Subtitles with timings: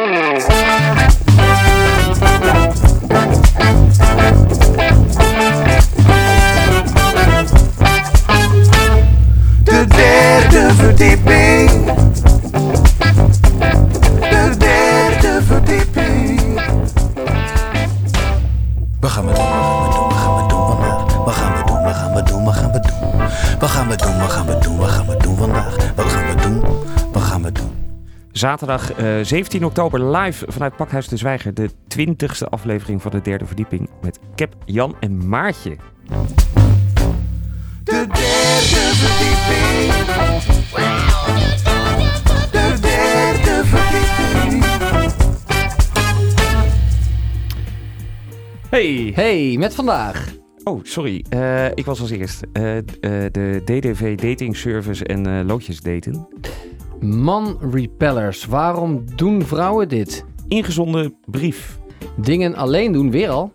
[0.00, 0.69] De
[28.78, 31.54] Zaterdag eh, 17 oktober live vanuit Pakhuis de Zwijger.
[31.54, 33.88] De 20ste aflevering van de derde verdieping.
[34.02, 35.76] Met Cap, Jan en Maartje.
[37.84, 39.92] De derde verdieping.
[42.50, 44.64] De derde verdieping.
[48.70, 49.12] Hey!
[49.14, 50.26] Hey, met vandaag.
[50.64, 51.24] Oh, sorry.
[51.28, 52.42] Eh, ik was als eerst.
[52.52, 56.28] Eh, d- eh, de DDV Dating Service en eh, loodjes daten.
[57.00, 58.44] Man repellers.
[58.44, 60.24] Waarom doen vrouwen dit?
[60.48, 61.78] Ingezonden brief.
[62.16, 63.52] Dingen alleen doen weer al.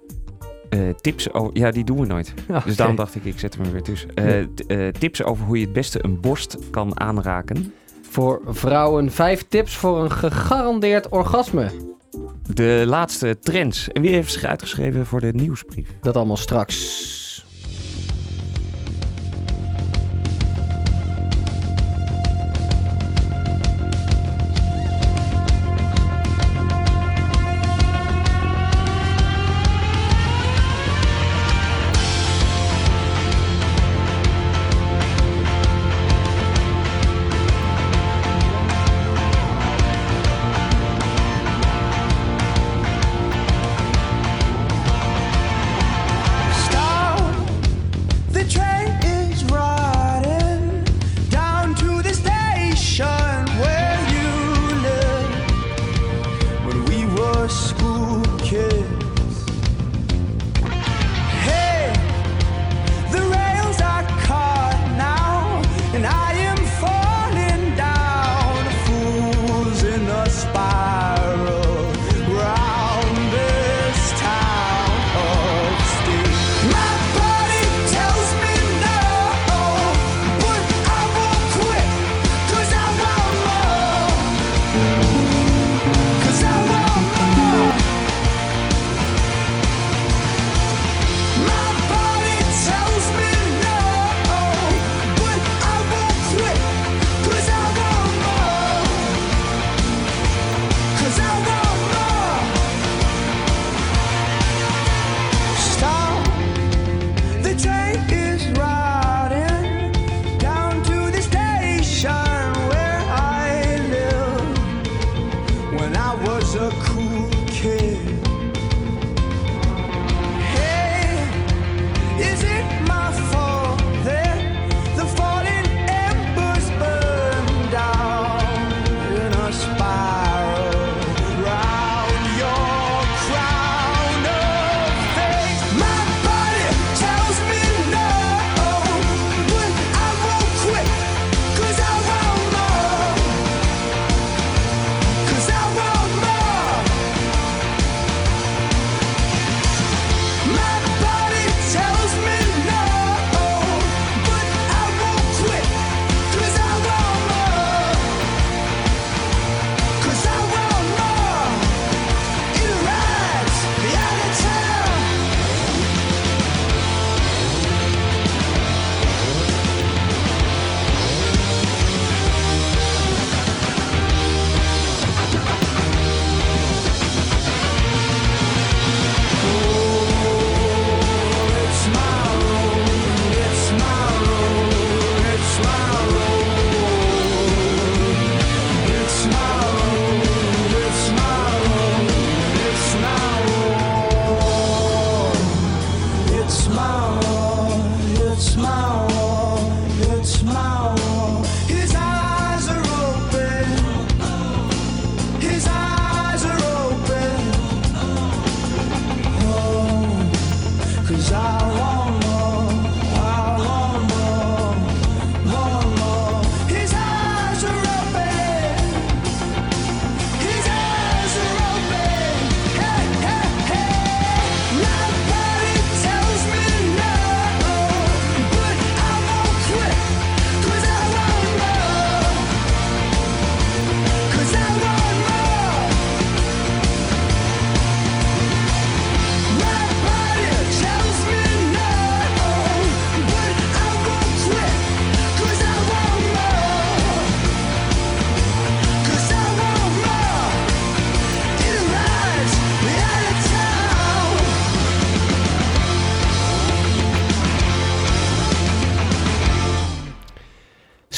[0.70, 1.58] Eh, tips over...
[1.58, 2.34] Ja, die doen we nooit.
[2.48, 4.14] Ja, Dus daarom dacht ik, ik zet hem er weer tussen.
[4.14, 7.74] Eh, eh, tips over hoe je het beste een borst kan aanraken.
[8.10, 11.72] Voor vrouwen vijf tips voor een gegarandeerd orgasme.
[12.54, 13.90] De laatste trends.
[13.90, 15.88] En wie heeft zich uitgeschreven voor de nieuwsbrief?
[16.02, 17.25] Dat allemaal straks.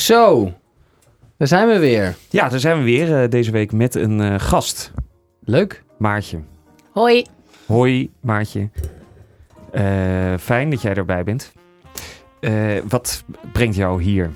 [0.07, 0.53] Zo,
[1.37, 2.15] daar zijn we weer.
[2.29, 4.91] Ja, daar zijn we weer eh, deze week met een eh, gast.
[5.43, 5.83] Leuk.
[5.97, 6.39] Maartje.
[6.91, 7.25] Hoi.
[7.65, 8.69] Hoi, Maartje.
[9.71, 11.51] Eh, fijn dat jij erbij bent.
[12.39, 12.53] Eh,
[12.87, 14.31] wat brengt jou hier?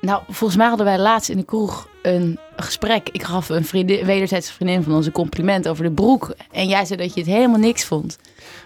[0.00, 3.08] Nou, volgens mij hadden wij laatst in de kroeg een gesprek.
[3.08, 6.34] Ik gaf een vriendin, wederzijdse vriendin van ons een compliment over de broek.
[6.50, 8.18] En jij zei dat je het helemaal niks vond.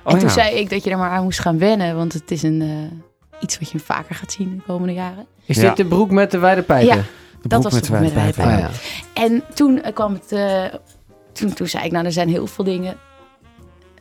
[0.04, 0.34] Oh en toen ja.
[0.34, 1.96] zei ik dat je er maar aan moest gaan wennen.
[1.96, 3.09] Want het is een, eh,
[3.40, 5.26] iets wat je vaker gaat zien de komende jaren.
[5.44, 5.62] Is Ja.
[5.68, 6.96] dit de broek met de wijde pijpen?
[6.96, 7.02] Ja.
[7.42, 8.68] De dat was de broek met wijde wijde pijpen.
[8.68, 8.74] Ah,
[9.14, 9.22] ja.
[9.24, 10.32] En toen eh, kwam het...
[10.32, 10.64] eh,
[11.32, 12.96] toen, toen zei ik, nou, er zijn heel veel dingen...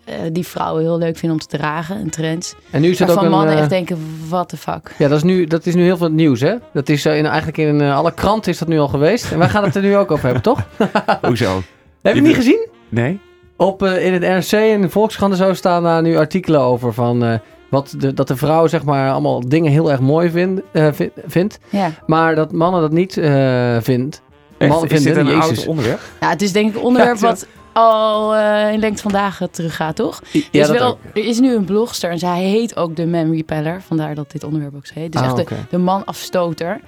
[0.06, 2.00] eh, die vrouwen heel leuk vinden om te dragen.
[2.00, 2.56] Een trends.
[2.70, 3.30] En nu is het ook een...
[3.30, 3.98] mannen echt denken,
[4.28, 4.96] what the fuck.
[4.98, 6.56] Ja, dat is, nu, dat is nu heel veel nieuws, hè?
[6.74, 9.32] Dat is eh, in, eigenlijk in alle kranten is dat nu al geweest.
[9.32, 10.64] En wij gaan het er nu ook over hebben, toch?
[11.22, 11.56] Hoezo?
[12.02, 12.68] Heb je het niet gezien?
[12.90, 13.20] Nee?
[13.58, 16.94] Op, eh, in het NRC en de Volkskrant en zo staan daar nu artikelen over
[16.94, 17.24] van...
[17.24, 17.34] eh,
[17.70, 21.12] wat de, dat de vrouw zeg maar allemaal dingen heel erg mooi vind, eh, vi-
[21.26, 21.60] vindt.
[21.70, 21.92] Ja.
[22.06, 24.22] Maar dat mannen dat niet eh vindt.
[24.58, 24.72] Echt?
[24.72, 25.58] Mannen is dit vinden, een Jezus.
[25.58, 26.00] oud onderwerp?
[26.20, 29.52] ja, het is denk ik een onderwerp Ja, wat al eh, in lengte van dagen
[29.52, 30.22] teruggaat, toch?
[30.32, 30.98] Ja, er, is dat wel, ook.
[31.14, 33.82] er is nu een blogster en zij heet ook de Man Repeller.
[33.82, 35.12] Vandaar dat dit onderwerp ook zo heet.
[35.12, 36.80] Dus Ah, echt de, de man afstoter.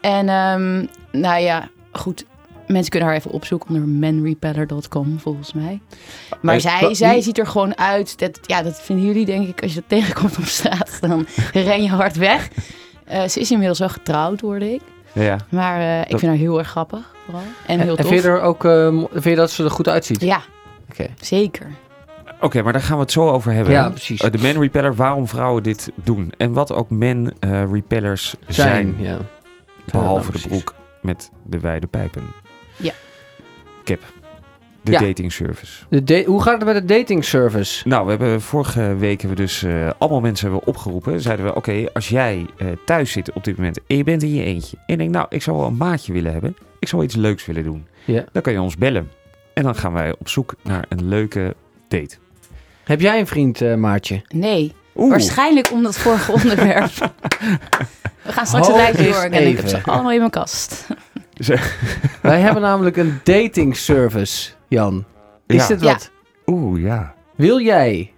[0.00, 0.84] En ehm,
[1.20, 2.24] nou ja, goed.
[2.72, 5.80] Mensen kunnen haar even opzoeken onder manrepeller.com volgens mij.
[6.42, 8.18] Maar zij, zij ziet er gewoon uit.
[8.18, 9.62] Dat, ja, dat vinden jullie denk ik.
[9.62, 12.48] Als je dat tegenkomt op straat, dan ren je hard weg.
[13.04, 14.80] Eh, ze is inmiddels wel getrouwd, hoorde ik.
[15.12, 15.36] Ja.
[15.50, 17.42] Maar eh, ik Dat- vind haar heel erg grappig, vooral.
[17.66, 18.10] En heel En tof.
[18.10, 20.20] vind je, er ook, eh, vind je dat ze er goed uitziet?
[20.20, 20.40] Ja,
[20.90, 21.06] Oké.
[21.20, 21.66] zeker.
[22.40, 23.72] Oké, maar daar gaan we het zo over hebben.
[23.72, 24.20] Ja, precies.
[24.20, 26.32] De man repeller, waarom vrouwen dit doen.
[26.36, 28.94] En wat ook men eh, repellers zijn.
[28.98, 29.16] ja.
[29.92, 32.22] Behalve Ja, de broek met de wijde pijpen.
[32.80, 32.92] Ja.
[33.84, 33.98] Cap.
[34.82, 35.00] De Ja.
[35.00, 35.84] dating service.
[35.88, 37.88] De da- hoe gaat het met de dating service?
[37.88, 41.20] Nou, we hebben vorige week hebben we dus eh, allemaal mensen hebben we opgeroepen.
[41.20, 44.34] Zeiden we, oké, als jij eh, thuis zit op dit moment en je bent in
[44.34, 44.76] je eentje.
[44.76, 46.56] En je denkt, nou, ik zou wel een maatje willen hebben.
[46.78, 47.86] Ik zou iets leuks willen doen.
[48.04, 48.24] Ja.
[48.32, 49.10] Dan kan je ons bellen.
[49.54, 51.54] En dan gaan wij op zoek naar een leuke
[51.88, 52.16] date.
[52.84, 54.22] Heb jij een vriend, eh, Maartje?
[54.28, 56.90] Nee, Oeh, waarschijnlijk om dat vorige onderwerp.
[58.22, 60.86] We gaan straks een lijstje door en ik heb ze allemaal in mijn kast.
[62.22, 65.04] Wij hebben namelijk een dating service, Jan.
[65.46, 65.66] Is Ja.
[65.66, 65.92] dit Ja.
[65.92, 66.10] wat?
[66.46, 67.14] Oeh, ja.
[67.36, 68.12] Wil jij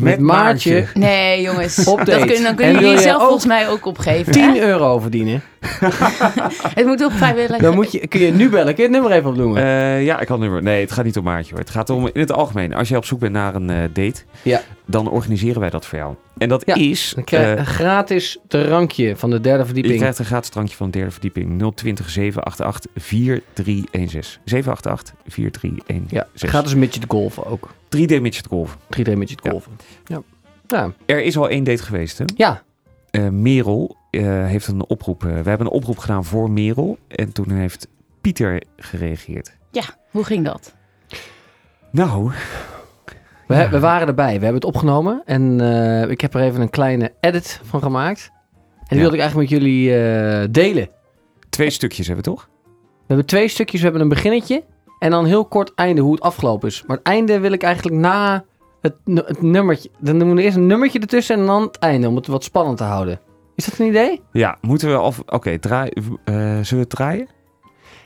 [0.00, 1.84] met Maartje Nee, jongens.
[1.88, 4.32] Op dat kunnen, dan En kunnen jullie je zelf volgens mij ook opgeven.
[4.32, 4.60] 10 hè?
[4.60, 5.42] euro verdienen?
[6.74, 7.56] Het moet ook vrijwillig.
[7.60, 8.74] Dan moet je, kun je nu bellen.
[8.74, 9.62] Kun je het nummer even opnoemen?
[9.62, 10.62] Eh, ja, ik kan nummer.
[10.62, 11.60] Nee, het gaat niet om Maartje hoor.
[11.60, 12.74] Het gaat om in het algemeen.
[12.74, 14.60] Als jij op zoek bent naar een eh, date, Ja.
[14.86, 16.14] dan organiseren wij dat voor jou.
[16.38, 17.12] En dat Ja, is.
[17.14, 19.98] Dan krijg je eh, een gratis drankje van de derde je verdieping.
[19.98, 24.40] krijgt een gratis drankje van de derde verdieping 020 788 4316.
[24.44, 26.06] 788 4316.
[26.18, 27.68] Ja, gratis midget golfen ook.
[27.96, 28.76] 3D midget golf.
[28.96, 29.50] 3D midget Ja.
[29.50, 29.72] golfen.
[30.04, 30.22] Ja.
[30.66, 30.92] Ja.
[31.06, 32.24] Er is al één date geweest, hè?
[32.36, 32.62] ja.
[33.10, 35.24] Eh, Merel eh, heeft een oproep.
[35.24, 36.98] eh, we hebben een oproep gedaan voor Merel.
[37.08, 37.88] En toen heeft
[38.20, 39.56] Pieter gereageerd.
[40.10, 40.74] Hoe ging dat?
[41.90, 42.30] Nou,
[43.46, 43.70] We, Ja.
[43.70, 44.26] we waren erbij.
[44.26, 45.22] We hebben het opgenomen.
[45.24, 48.30] En eh, ik heb er even een kleine edit van gemaakt.
[48.32, 49.00] En die Ja.
[49.02, 50.88] wilde ik eigenlijk met jullie eh, delen.
[51.48, 52.48] twee stukjes hebben we toch?
[52.74, 53.78] We hebben twee stukjes.
[53.80, 54.62] We hebben een beginnetje.
[55.02, 56.82] En dan heel kort einde, hoe het afgelopen is.
[56.86, 58.44] Maar het einde wil ik eigenlijk na
[58.80, 59.90] het, nu- het nummertje.
[59.98, 62.08] Dan doen we eerst een nummertje ertussen en dan het einde.
[62.08, 63.20] Om het wat spannend te houden.
[63.54, 64.20] Is dat een idee?
[64.32, 65.22] Ja, moeten we af.
[65.26, 65.90] Oké, draai.
[66.24, 67.28] eh, zullen we het draaien?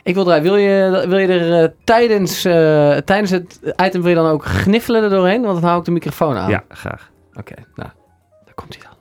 [0.02, 0.42] Ik wil draaien.
[0.42, 4.44] Wil je, wil je er eh, tijdens, eh, tijdens het item wil je dan ook
[4.44, 5.42] gniffelen er doorheen?
[5.42, 6.50] Want dan hou ik de microfoon aan.
[6.50, 7.10] Ja, graag.
[7.34, 7.90] Oké, nou,
[8.44, 8.94] daar komt hij dan.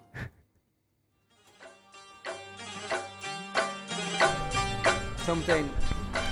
[5.26, 5.66] Zometeen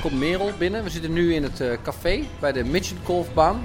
[0.03, 0.83] komt Merel binnen.
[0.83, 3.62] We zitten nu in het eh, café bij de Midget Golfbaan.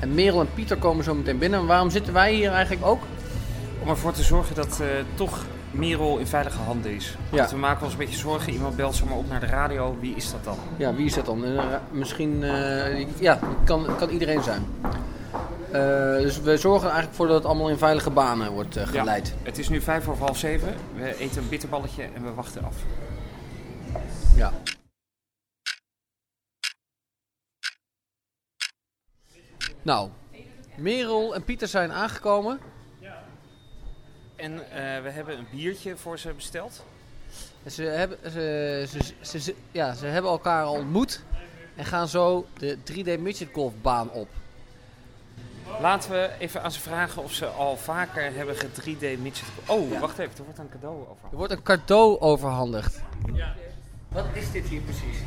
[0.00, 1.60] En Merel en Pieter komen zo meteen binnen.
[1.60, 3.02] En waarom zitten wij hier eigenlijk ook?
[3.82, 7.16] Om ervoor te zorgen dat eh, toch Merel in veilige handen is.
[7.30, 7.36] Ja.
[7.36, 8.52] Want we maken ons een beetje zorgen.
[8.52, 9.96] Iemand belt zomaar op naar de radio.
[10.00, 10.56] Wie is dat dan?
[10.76, 11.44] Ja, wie is dat dan?
[11.44, 12.44] Eh, misschien,
[13.18, 14.66] ja, kan, kan iedereen zijn.
[16.22, 18.98] Dus we zorgen eigenlijk voor dat het allemaal in veilige banen wordt eh, Ja.
[19.00, 19.34] geleid.
[19.42, 20.74] Het is nu vijf voor half zeven.
[20.96, 22.76] We eten een bitterballetje en we wachten af.
[24.36, 24.52] Ja.
[29.88, 30.08] Nou,
[30.76, 32.58] Merel en Pieter zijn aangekomen.
[34.36, 36.84] En eh, we hebben een biertje voor ze besteld.
[37.62, 41.22] En Ze hebben, ze, ze, ze, ze- ja, ze hebben elkaar al ontmoet
[41.76, 44.28] en gaan zo de 3D Midget Golfbaan op.
[45.80, 49.48] Laten we even aan ze vragen of ze al vaker hebben ge 3D midget.
[49.66, 50.36] Oh, wacht even.
[50.38, 51.28] Er wordt een cadeau over.
[51.30, 53.00] Er wordt een cadeau overhandigd.
[54.08, 55.18] Wat is dit hier precies?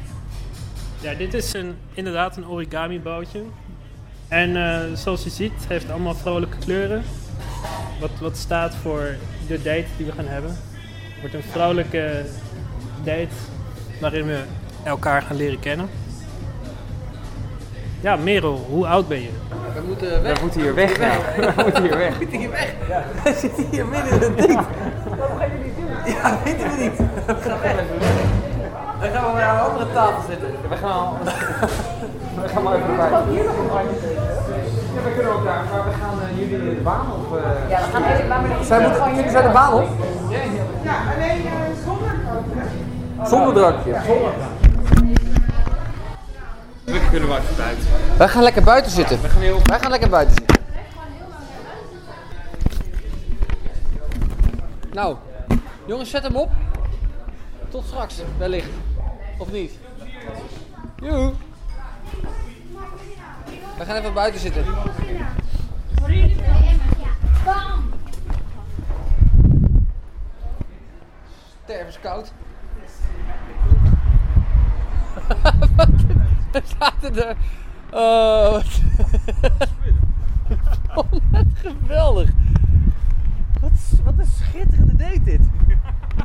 [1.01, 3.43] Ja, dit is een, inderdaad een origami bootje.
[4.31, 7.03] En eh, zoals je ziet, heeft het allemaal vrolijke kleuren.
[7.99, 9.15] Wat, wat staat voor
[9.47, 10.57] de date die we gaan hebben.
[11.19, 12.25] wordt een vrouwelijke
[13.03, 13.35] date
[13.99, 14.43] waarin we
[14.83, 15.89] elkaar gaan leren kennen.
[18.01, 19.29] Ja, Merel, hoe oud ben je?
[19.75, 20.37] We moeten weg.
[20.37, 20.97] We moeten hier weg.
[21.55, 22.17] We moeten hier weg.
[22.17, 22.73] We zitten hier weg.
[23.23, 24.55] We zitten hier midden in het ding.
[25.17, 26.13] Wat gaan jullie doen?
[26.13, 26.97] Ja, weten we niet.
[27.25, 27.75] We gaan weg.
[29.01, 30.49] Dan gaan we weer aan een andere tafel zitten.
[30.69, 31.17] We gaan,
[32.51, 33.33] we gaan maar even buiten.
[34.93, 37.37] Ja, we kunnen elkaar, maar we gaan eh, jullie de baan op.
[37.37, 39.87] eh, Ja, we gaan even Zij moeten, jullie zijn de baan op?
[40.83, 41.51] Ja, alleen eh,
[41.85, 43.29] zonder drankje.
[43.29, 43.91] Zonder drankje.
[46.83, 47.85] We kunnen wel even buiten.
[48.17, 49.21] Wij gaan lekker buiten zitten.
[49.21, 50.59] We gaan heel Wij gaan lekker buiten zitten.
[54.93, 55.15] Nou,
[55.85, 56.49] jongens, zet hem op.
[57.69, 58.69] Tot straks, wellicht.
[59.37, 59.71] Of niet?
[61.01, 61.31] Joe.
[63.80, 64.64] We gaan even buiten zitten.
[71.64, 72.32] Stervens koud.
[76.52, 77.36] We zaten er.
[77.90, 78.52] Oh,
[80.94, 82.30] wat wat geweldig.
[83.60, 83.72] Wat,
[84.04, 85.40] wat een schitterende date dit.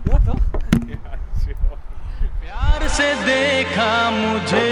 [0.03, 0.39] Ja, toch?
[2.41, 4.65] प्यार से देखा मुझे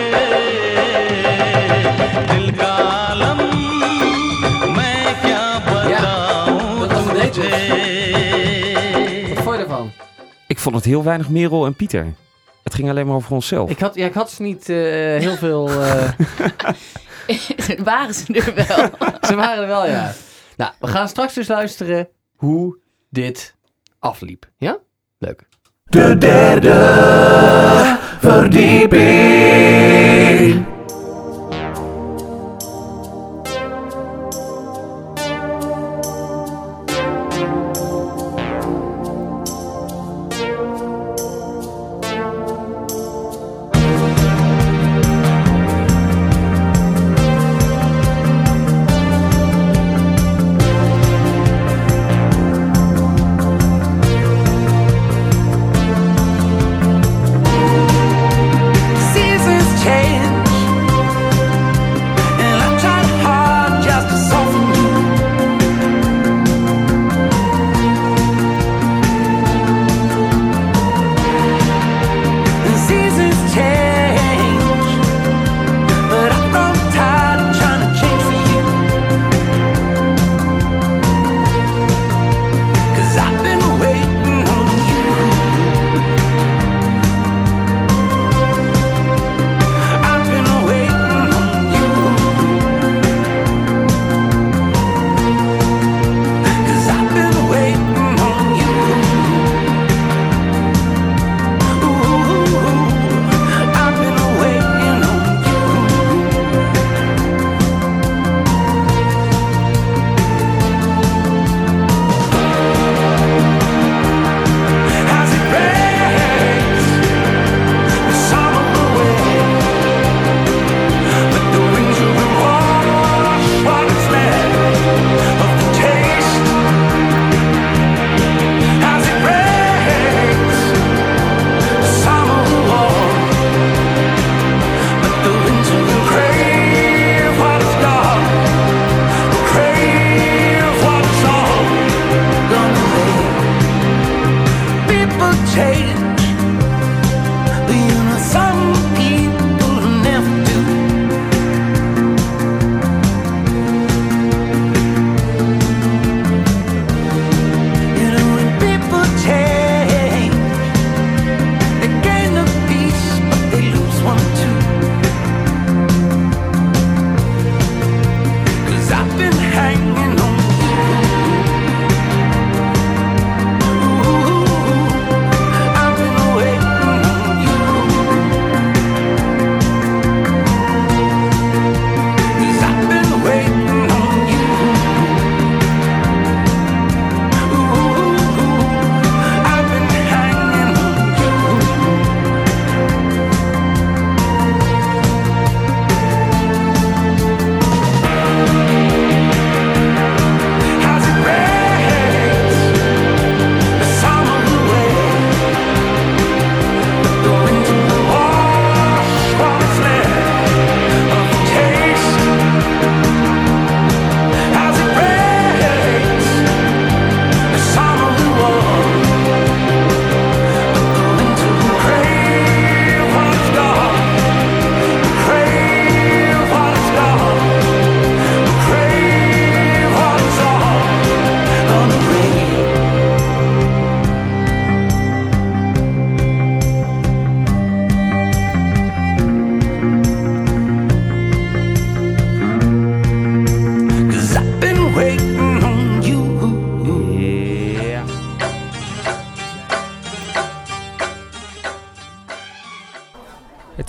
[9.34, 9.90] Wat vond je ervan?
[10.46, 12.14] Ik vond het heel weinig Merel en Pieter.
[12.62, 13.70] Het ging alleen maar over onszelf.
[13.70, 14.76] Ik had, ja, ik had ze niet eh,
[15.18, 15.68] heel veel...
[15.70, 16.08] eh,
[17.84, 18.88] Waren ze er wel?
[19.28, 20.12] ze waren er wel, ja.
[20.56, 22.78] Nou, we gaan straks dus luisteren hoe
[23.10, 23.54] dit
[23.98, 24.46] afliep.
[24.56, 24.78] Ja?
[25.18, 25.48] Leuk.
[25.84, 26.74] De derde
[28.20, 29.83] verdieping.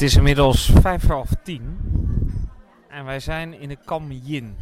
[0.06, 1.80] Is inmiddels vijf voor half tien.
[2.88, 4.58] En wij zijn in de Kam Yin.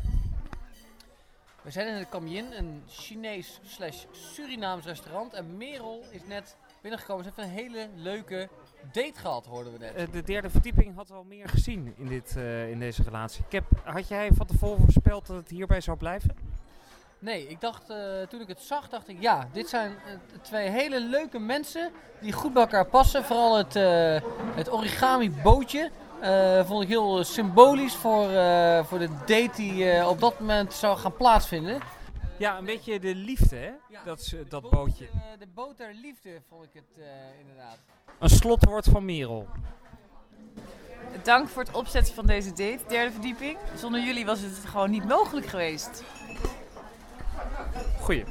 [1.62, 5.34] We zijn in het Kamyin, een Chinees slash Surinaams restaurant.
[5.34, 7.24] En Merel is net binnengekomen.
[7.24, 8.50] Ze heeft een hele leuke
[8.92, 9.96] date gehad, hoorden we net.
[9.96, 13.44] Eh, de derde verdieping had al meer gezien in, dit, eh, in deze relatie.
[13.50, 16.36] Heb, had jij van tevoren voorspeld dat het hierbij zou blijven?
[17.24, 17.98] Nee, ik dacht, eh,
[18.30, 22.32] toen ik het zag, dacht ik, ja, dit zijn eh, twee hele leuke mensen die
[22.32, 23.24] goed bij elkaar passen.
[23.24, 24.22] Vooral het, eh,
[24.56, 30.08] het origami bootje eh, vond ik heel symbolisch voor, eh, voor de date die eh,
[30.10, 31.80] op dat moment zou gaan plaatsvinden.
[32.38, 33.72] Ja, een beetje de liefde, hè?
[34.06, 35.06] Dat, dat bootje.
[35.40, 37.78] de boot der liefde vond ik het eh, inderdaad.
[38.20, 39.48] Een slotwoord van Merel.
[41.24, 43.58] Dank voor het opzetten van deze date, derde verdieping.
[43.76, 46.04] Zonder jullie was het gewoon niet mogelijk geweest.
[48.00, 48.24] Goeie.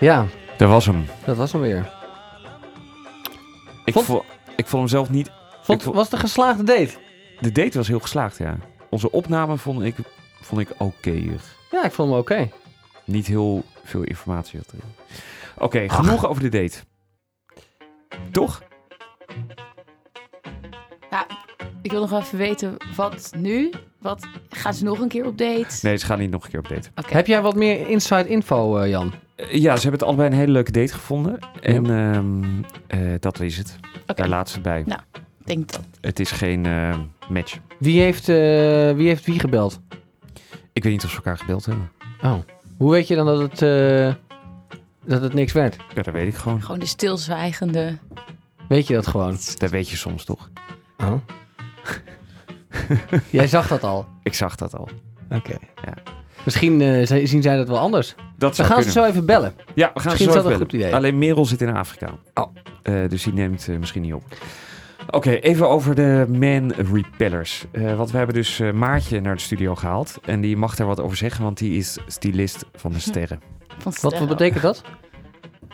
[0.00, 0.26] Ja,
[0.56, 1.06] Dat was hem.
[1.24, 1.92] dat was hem weer.
[3.84, 4.24] Ik, Vond- vo-
[4.56, 5.30] ik vond hem zelf niet...
[5.62, 6.90] Vond- was het een geslaagde date?
[7.40, 8.56] De date was heel geslaagd, ja.
[8.90, 9.94] Onze opname vond ik,
[10.42, 11.10] vond ik oké.
[11.70, 12.50] Ja, ik vond hem oké.
[13.04, 14.94] Niet heel veel informatie had erin.
[15.58, 16.78] Oké, genoeg over de date.
[18.32, 18.62] Toch?
[21.10, 21.26] Ja,
[21.82, 23.70] ik wil nog even weten, wat nu?
[23.98, 25.78] Wat, gaan ze nog een keer op date?
[25.82, 26.88] Nee, ze gaan niet nog een keer op date.
[27.08, 29.12] Heb jij wat meer inside info, eh, Jan?
[29.36, 31.38] Eh, ja, ze hebben het allebei een hele leuke date gevonden.
[31.60, 32.44] En ehm,
[32.86, 33.76] eh, dat is het.
[34.02, 34.14] Oké.
[34.14, 34.82] Daar laat ze bij.
[34.86, 35.00] Nou.
[35.12, 35.80] Ik denk dat.
[36.00, 37.58] Het is geen eh, match.
[37.78, 38.36] Wie heeft, eh,
[38.96, 39.80] wie heeft wie gebeld?
[40.72, 41.90] Ik weet niet of ze elkaar gebeld hebben.
[42.22, 42.34] Oh.
[42.76, 44.14] Hoe weet je dan dat het, eh,
[45.04, 45.76] dat het niks werd?
[45.94, 46.62] Ja, dat weet ik gewoon.
[46.62, 47.98] Gewoon de stilzwijgende.
[48.68, 49.38] Weet je dat gewoon?
[49.58, 50.50] Dat weet je soms toch?
[50.98, 51.14] Oh.
[53.30, 54.06] Jij zag dat al?
[54.22, 54.88] Ik zag dat al.
[55.30, 55.56] Oké.
[55.84, 55.92] Ja.
[56.44, 58.14] Misschien eh, zien zij dat wel anders.
[58.36, 59.54] Dat We gaan ze zo even bellen.
[59.74, 60.86] Ja, we gaan Misschien ze is zo dat even een goed bellen.
[60.86, 60.94] idee.
[60.94, 62.10] Alleen Merel zit in Afrika.
[62.34, 62.54] Oh.
[62.82, 64.22] Eh, dus die neemt eh, misschien niet op.
[65.10, 67.64] Oké, even over de Man Repellers.
[67.72, 70.18] Eh, want we hebben dus eh, Maartje naar de studio gehaald.
[70.24, 73.40] En die mag daar wat over zeggen, want die is stylist van de sterren.
[73.68, 74.18] Van Wat, sterren.
[74.18, 74.82] wat betekent dat?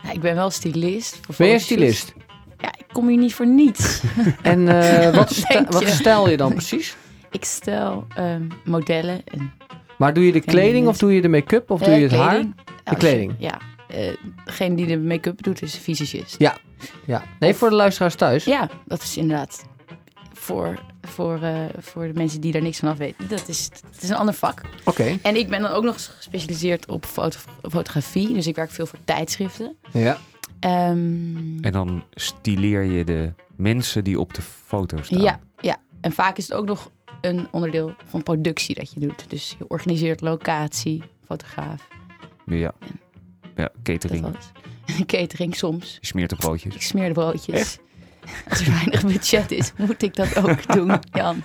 [0.03, 1.19] Ja, ik ben wel stylist.
[1.23, 2.15] voor Ben je stylist?
[2.59, 4.03] Ja, ik kom hier niet voor niets.
[4.43, 6.97] En eh, wat, wat stel je dan precies?
[7.35, 9.53] Ik stel ehm, modellen en
[9.99, 12.21] Maar doe je de kleding of doe je de make-up of doe je Eh, het
[12.21, 12.29] haar?
[12.31, 12.55] kleding.
[12.85, 13.35] Je- kleding.
[13.39, 13.59] Ja.
[13.89, 16.35] eh, degene die de make-up doet is een fysicist.
[16.39, 16.57] Ja.
[17.07, 17.23] ja.
[17.39, 18.45] Nee, voor de luisteraars thuis.
[18.45, 19.67] Ja, dat is inderdaad
[20.33, 23.29] voor, voor, eh, voor de mensen die daar niks van af weten.
[23.29, 24.61] Dat is, het is een ander vak.
[24.85, 25.19] Oké.
[25.23, 28.33] En ik ben dan ook nog gespecialiseerd op foto, fotografie.
[28.35, 29.77] Dus ik werk veel voor tijdschriften.
[29.93, 30.19] Ja.
[30.61, 35.21] Ehm, En dan stileer je de mensen die op de foto staan.
[35.21, 36.91] ja, ja, en vaak is het ook nog
[37.25, 39.25] een onderdeel van productie dat je doet.
[39.31, 41.89] Dus je organiseert locatie, fotograaf,
[42.47, 42.73] Ja.
[43.57, 44.27] Ja, catering.
[45.07, 45.99] Catering soms.
[46.01, 46.75] Je smeert de broodjes.
[46.75, 47.55] Ik smeer de broodjes.
[47.61, 47.81] Echt?
[48.51, 51.43] Als er weinig budget is, moet ik dat ook doen, Jan.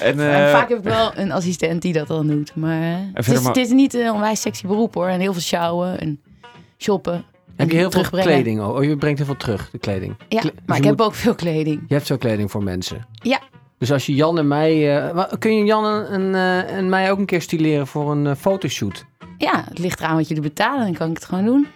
[0.00, 2.54] En, En eh, vaak heb ik wel een assistent die dat dan doet.
[2.54, 5.08] Maar eh, het, is, maar- het is niet een onwijs sexy beroep hoor.
[5.08, 6.20] En heel veel sjouwen en
[6.78, 7.24] shoppen.
[7.56, 8.60] Heb je heel veel kleding?
[8.62, 10.14] Oh, je brengt heel veel terug, de kleding.
[10.28, 11.84] Ja, Kle- maar dus ik heb ook veel kleding.
[11.88, 13.06] Je hebt zo kleding voor mensen.
[13.14, 13.40] Ja.
[13.82, 15.00] Dus als je Jan en mij...
[15.10, 18.26] eh, kun je Jan en, en, eh, en mij ook een keer stileren voor een
[18.26, 19.04] eh, fotoshoot?
[19.38, 20.84] Ja, het ligt eraan wat jullie betalen.
[20.84, 21.66] Dan kan ik het gewoon doen.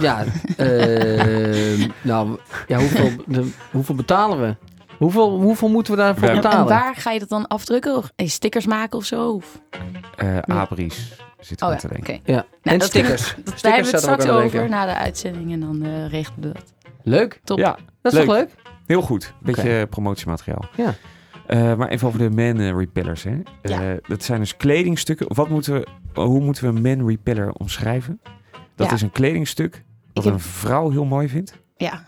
[0.00, 0.24] Ja,
[0.56, 4.56] eh, nou, ja, hoeveel, de, hoeveel betalen we?
[4.98, 6.58] Hoeveel, hoeveel moeten we daarvoor betalen?
[6.58, 7.96] en waar ga je dat dan afdrukken?
[7.96, 9.30] Of eh, stickers maken of zo?
[9.32, 9.60] Of?
[10.16, 11.94] eh Abris zit er Oh ja, te oké.
[11.94, 12.20] denken.
[12.24, 13.22] Ja, Nou, en stickers.
[13.22, 14.70] Dat, stickers daar hebben we het er straks over denken.
[14.70, 15.52] na de uitzending.
[15.52, 16.72] En dan eh, regelen we dat.
[17.02, 17.40] Leuk.
[17.44, 17.58] Top.
[17.58, 18.26] Ja, Dat is Leuk.
[18.26, 18.50] toch leuk?
[18.86, 19.32] heel goed.
[19.40, 20.64] Beetje promotiemateriaal.
[20.76, 20.94] Ja.
[21.46, 23.22] Eh, maar even over de man eh, repellers.
[23.22, 23.40] Hè.
[23.62, 23.96] Eh, Ja.
[24.08, 25.26] Dat zijn dus kledingstukken.
[25.34, 25.86] Wat moeten we,
[26.20, 28.20] hoe moeten we een man repeller omschrijven?
[28.74, 28.94] Dat Ja.
[28.94, 31.58] is een kledingstuk heb- een vrouw heel mooi vindt.
[31.76, 32.04] Ja,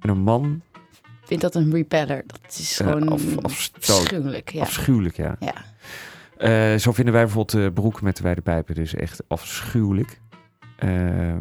[0.00, 0.62] En een man
[1.02, 2.22] ik vind dat een repeller.
[2.26, 4.50] Dat is gewoon af, afschuwelijk.
[4.52, 4.60] Ja.
[4.60, 5.36] Afschuwelijk, ja.
[5.40, 6.78] Ja.
[6.78, 10.20] Zo vinden wij bijvoorbeeld de broek met de wijde pijpen dus echt afschuwelijk.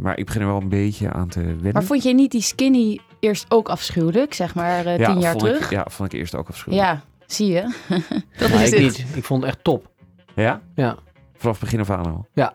[0.02, 1.74] Maar ik begin er wel een beetje aan te wennen.
[1.74, 4.34] Maar vond jij niet die skinny eerst ook afschuwelijk?
[4.34, 5.64] Zeg maar tien jaar vond terug?
[5.64, 6.88] Ik, ja, vond ik eerst ook afschuwelijk.
[6.88, 7.62] Ja, zie je.
[8.38, 8.98] dat Nee, is ik het.
[8.98, 9.06] niet.
[9.16, 9.90] Ik vond het echt top.
[10.36, 10.62] Ja?
[10.76, 10.96] Ja.
[11.38, 12.28] Vanaf begin af aan al.
[12.34, 12.54] Ja,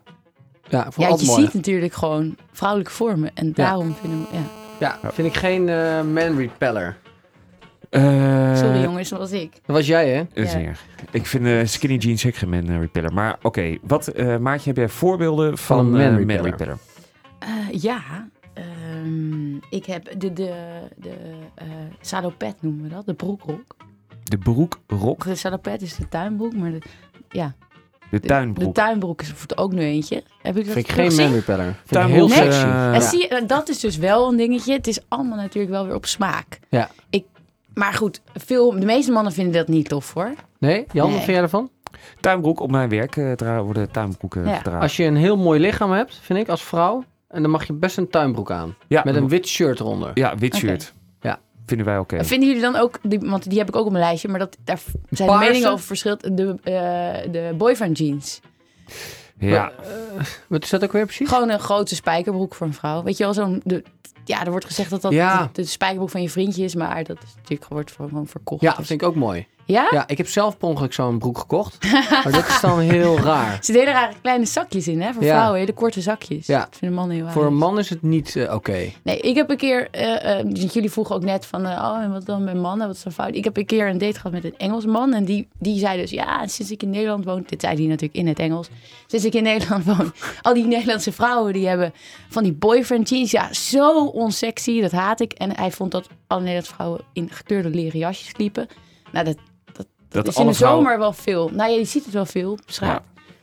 [0.71, 1.43] ik vond het Ja, je mooi.
[1.45, 3.31] ziet natuurlijk gewoon vrouwelijke vormen.
[3.35, 4.27] En daarom vinden we...
[4.33, 4.99] Ja.
[5.03, 6.97] Ja, vind ik geen eh, man repeller.
[7.91, 9.51] Eh, Sorry jongens, dat was ik.
[9.53, 10.25] Dat was jij, hè?
[10.35, 10.59] Dat is Ja.
[10.61, 10.85] erg.
[11.11, 13.13] Ik vind eh, skinny jeans ook geen man repeller.
[13.13, 16.43] Maar oké, wat eh Maartje, heb jij voorbeelden van, een man eh, repeller?
[16.51, 16.77] repeller?
[17.39, 17.49] Eh,
[17.83, 20.55] ja, ehm, ik heb de, de,
[20.97, 21.15] de
[21.55, 21.67] eh,
[22.01, 23.77] salopet noemen we dat, de broekrok.
[24.33, 25.25] De broekrok.
[25.25, 26.79] De salopet is de tuinbroek, maar de,
[27.29, 27.55] ja,
[28.11, 28.75] De De tuinbroek.
[28.75, 30.23] tuinbroek is er ook nu eentje.
[30.43, 31.45] Heb je dat Vind ik geen ik
[31.87, 32.65] Tuinbroek, heel sexy.
[32.67, 34.73] En zie je, dat is dus wel een dingetje.
[34.73, 36.59] Het is allemaal natuurlijk wel weer op smaak.
[36.69, 36.91] Ja.
[37.11, 37.25] Ik,
[37.75, 40.35] maar goed, veel, de meeste mannen vinden dat niet tof hoor.
[40.59, 40.87] Nee?
[40.93, 41.71] Jan, wat vind jij ervan?
[42.21, 44.57] Tuinbroek op mijn werk eh, dra- worden tuinbroeken Ja.
[44.57, 44.81] gedragen.
[44.81, 47.05] Als je een heel mooi lichaam hebt, vind ik, als vrouw.
[47.29, 48.75] En dan mag je best een tuinbroek aan.
[48.89, 50.11] ja, Met een wit shirt eronder.
[50.15, 50.93] Ja, wit shirt.
[51.77, 52.25] Vinden wij oké.
[52.25, 54.57] Vinden jullie dan ook, die, want die heb ik ook op mijn lijstje, maar dat,
[54.65, 54.81] daar
[55.11, 56.37] zijn de meningen over verschillend.
[56.37, 58.41] De, eh, de boyfriend jeans.
[59.39, 59.73] Ja,
[60.49, 61.29] Wat is dat ook weer precies?
[61.29, 63.03] Gewoon een grote spijkerbroek voor een vrouw.
[63.03, 63.61] Weet je wel, zo'n...
[63.65, 63.83] de-
[64.25, 65.43] Ja, er wordt gezegd dat dat Ja.
[65.53, 68.63] de, de spijkerbroek van je vriendje is, maar dat is natuurlijk wordt gewoon verkocht.
[68.63, 69.47] Ja, dat vind ik ook mooi.
[69.65, 69.89] Ja?
[69.91, 71.79] Ja, ik heb zelf per ongeluk zo'n broek gekocht.
[72.25, 73.47] maar dat is dan heel raar.
[73.53, 75.13] Er zitten hele rare kleine zakjes in, hè?
[75.13, 75.35] Voor Ja.
[75.35, 76.47] vrouwen, hele korte zakjes.
[76.47, 76.59] Ja.
[76.59, 78.91] Dat vinden mannen heel Voor een man is het niet eh, oké.
[79.03, 79.89] Nee, ik heb een keer...
[79.91, 81.67] eh, eh, dus jullie vroegen ook net van...
[81.67, 82.87] oh, en wat dan met mannen?
[82.87, 83.35] Wat is dan fout?
[83.35, 85.13] Ik heb een keer een date gehad met een Engelsman.
[85.15, 86.11] En die, die zei dus...
[86.11, 87.45] Ja, sinds ik in Nederland woon...
[87.47, 88.69] Dit zei hij natuurlijk in het Engels.
[89.07, 90.13] Sinds ik in Nederland woon...
[90.43, 91.93] Al die Nederlandse vrouwen die hebben
[92.29, 93.31] van die boyfriend jeans.
[93.31, 94.81] Ja, zo onsexy.
[94.81, 95.33] Dat haat ik.
[95.33, 98.67] En hij vond dat alle Nederlandse vrouwen in gekleurde leren jasjes liepen.
[99.13, 99.37] Nou, dat,
[100.13, 101.49] dat is in de vrouwen- zomer wel veel.
[101.53, 103.03] Nou ja, je ziet het wel veel op straat.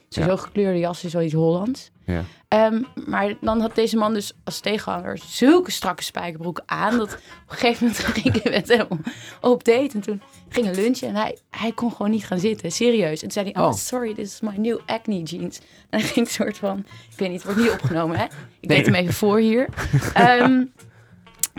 [0.09, 0.25] Ja.
[0.27, 1.91] Zo gekleurde jassen, zoiets Hollands.
[2.05, 2.23] Ja.
[2.47, 6.97] Ehm, maar dan had deze man dus als tegenhanger zulke strakke spijkerbroeken aan.
[6.97, 8.87] Dat op een gegeven moment ging ik met hem
[9.41, 9.89] op date.
[9.93, 12.71] En toen gingen lunchen en hij, hij kon gewoon niet gaan zitten.
[12.71, 13.11] Serieus.
[13.11, 13.73] En toen zei hij, oh, Oh.
[13.75, 15.59] sorry, this is my new acne jeans.
[15.89, 16.77] En hij ging een soort van,
[17.11, 18.23] ik weet niet, het wordt niet opgenomen hè.
[18.23, 18.77] Ik Nee.
[18.77, 19.67] deed hem even voor hier.
[20.13, 20.63] Ehm,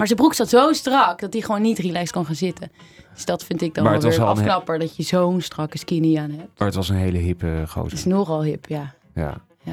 [0.01, 2.73] maar zijn broek zat zo strak dat hij gewoon niet relaxed kon gaan zitten.
[3.15, 5.03] Dus dat vind ik dan Maar wel het weer een een he- afknapper dat je
[5.03, 6.59] zo'n strakke skinny aan hebt.
[6.59, 7.93] Maar het was een hele hippe gozer.
[7.93, 8.95] is nogal hip, ja.
[9.15, 9.41] Ja.
[9.63, 9.73] ja.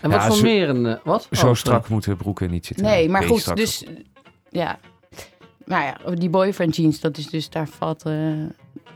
[0.00, 0.86] En wat Ja, voor zo- meer een...
[0.86, 1.28] eh, wat?
[1.30, 2.84] Zo Oh, strak moeten broeken niet zitten.
[2.86, 3.56] Nee, maar goed, strak.
[3.56, 3.84] dus
[4.50, 4.78] ja.
[5.64, 8.02] Maar ja, die boyfriend jeans, dat is dus daar valt.
[8.02, 8.12] eh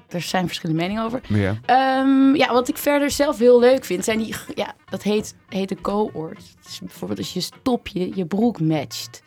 [0.08, 1.20] er zijn verschillende meningen over.
[1.28, 1.56] Ja.
[1.66, 4.34] Ehm, ja, wat ik verder zelf heel leuk vind, zijn die.
[4.54, 6.42] Ja, dat heet, heet de cohort.
[6.64, 9.22] Dus bijvoorbeeld als je stopje je broek matcht.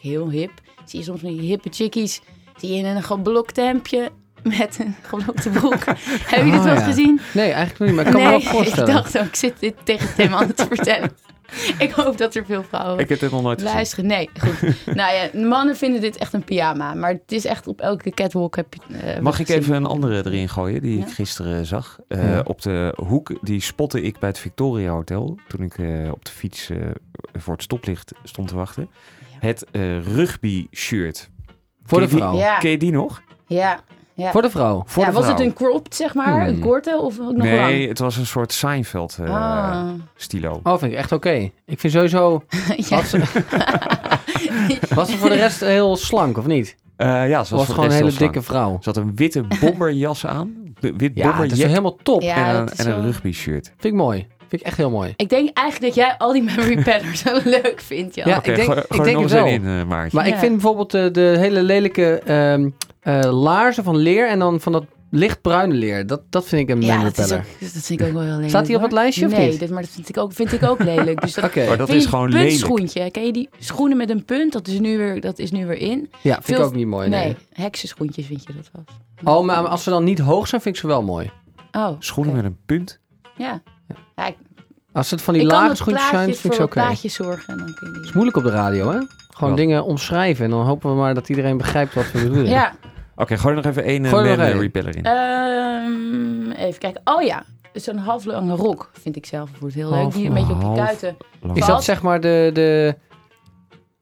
[0.00, 0.50] Heel hip.
[0.84, 2.20] Zie je soms van die hippe chickies.
[2.56, 4.10] Zie je in een geblokt hemdje
[4.42, 5.84] met een geblokte broek.
[5.84, 6.86] Heb je dit Oh, wel eens ja.
[6.86, 7.20] gezien?
[7.34, 8.88] Nee, eigenlijk niet, maar ik kan me nee, wel voorstellen.
[8.88, 11.10] ik dacht ook, ik zit dit tegen Tim aan te vertellen.
[11.78, 13.74] ik hoop dat er veel vrouwen Ik heb dit nog nooit gezien.
[13.74, 14.06] luisteren.
[14.06, 14.60] Nee, goed.
[14.96, 16.94] nou ja, mannen vinden dit echt een pyjama.
[16.94, 19.62] Maar het is echt op elke catwalk heb je eh, Mag ik gezien.
[19.62, 21.04] even een andere erin gooien die Ja.
[21.06, 21.98] ik gisteren zag?
[22.08, 22.40] Eh, Ja.
[22.44, 26.30] Op de hoek, die spotte ik bij het Victoria Hotel toen ik eh, op de
[26.30, 26.76] fiets eh,
[27.38, 28.88] voor het stoplicht stond te wachten.
[29.42, 31.30] Het eh, rugby shirt.
[31.84, 32.36] Voor de vrouw.
[32.36, 32.58] Ja.
[32.58, 33.22] Ken je die nog?
[33.46, 33.80] Ja.
[34.14, 34.30] ja.
[34.30, 34.82] Voor de vrouw.
[34.86, 36.46] Voor ja, de was het een cropped, zeg maar?
[36.48, 36.62] Een Hmm.
[36.62, 37.88] korte of ook nog nee, lang?
[37.88, 39.88] het was een soort Seinfeld eh, Ah.
[40.14, 40.60] stilo.
[40.62, 41.50] Oh, vind ik echt oké.
[41.66, 42.44] Ik vind sowieso...
[42.88, 42.96] ja.
[42.96, 43.18] Was ze,
[44.94, 46.76] was ze voor de rest heel slank, of niet?
[46.96, 48.78] Eh, ja, ze was gewoon een hele dikke Ze vrouw?
[48.82, 50.74] had een witte bomberjas aan.
[50.80, 52.22] Wit Ja, dat is bomberjack helemaal top.
[52.22, 53.66] Ja, en, een, en een wel- rugby shirt.
[53.66, 54.26] Vind ik mooi.
[54.52, 55.12] Vind ik echt heel mooi.
[55.16, 58.28] Ik denk eigenlijk dat jij al die memory pellers zo leuk vindt, Jan.
[58.28, 59.46] Ja, ik denk- gooi- ik gooi denk er nog het wel.
[59.46, 60.16] in, eh, Maartje.
[60.16, 64.60] Maar ik vind bijvoorbeeld de, de hele lelijke ehm, eh, laarzen van leer en dan
[64.60, 66.06] van dat lichtbruine leer.
[66.06, 68.30] Dat, dat vind ik een Ja, dat, is ook, dat vind ik ook wel heel
[68.30, 68.48] lelijk.
[68.48, 69.58] Staat die op het lijstje of nee, niet?
[69.60, 71.20] dit- maar dat vind ik ook, vind ik ook lelijk.
[71.20, 72.48] Dus dat, Oké, Maar dat is gewoon lelijk.
[72.48, 73.10] puntschoentje?
[73.10, 74.52] Ken je die schoenen met een punt?
[74.52, 76.10] Dat is nu weer, dat is nu weer in.
[76.22, 77.08] ja, vind ik ook niet mooi.
[77.08, 77.24] Nee.
[77.24, 78.70] Nee, heksenschoentjes vind je dat
[79.22, 79.34] wel.
[79.36, 81.30] Oh, maar als ze dan niet hoog zijn, vind ik ze wel mooi.
[81.72, 83.00] Oh, Schoenen met een punt.
[83.36, 83.62] Ja.
[84.16, 84.36] Ja ik,
[84.92, 86.72] Als het van die lage schoentjes zijn, vind voor ik ze oké.
[86.72, 87.52] plaatjes zorgen.
[87.52, 88.98] En dan kun je Het is moeilijk op de radio, hè?
[89.30, 92.46] Gewoon dingen omschrijven en dan hopen we maar dat iedereen begrijpt wat we bedoelen.
[92.50, 92.72] Ja,
[93.16, 94.60] Oké, gooi er nog even één eh, er eh, één.
[94.60, 95.04] repeller in.
[95.04, 97.00] Ehm, even kijken.
[97.04, 100.12] Oh ja, zo'n halflange rok vind ik zelf wordt heel leuk.
[100.12, 101.16] Die een beetje op je kuiten.
[101.54, 102.50] Is dat zeg maar de...
[102.52, 102.94] de...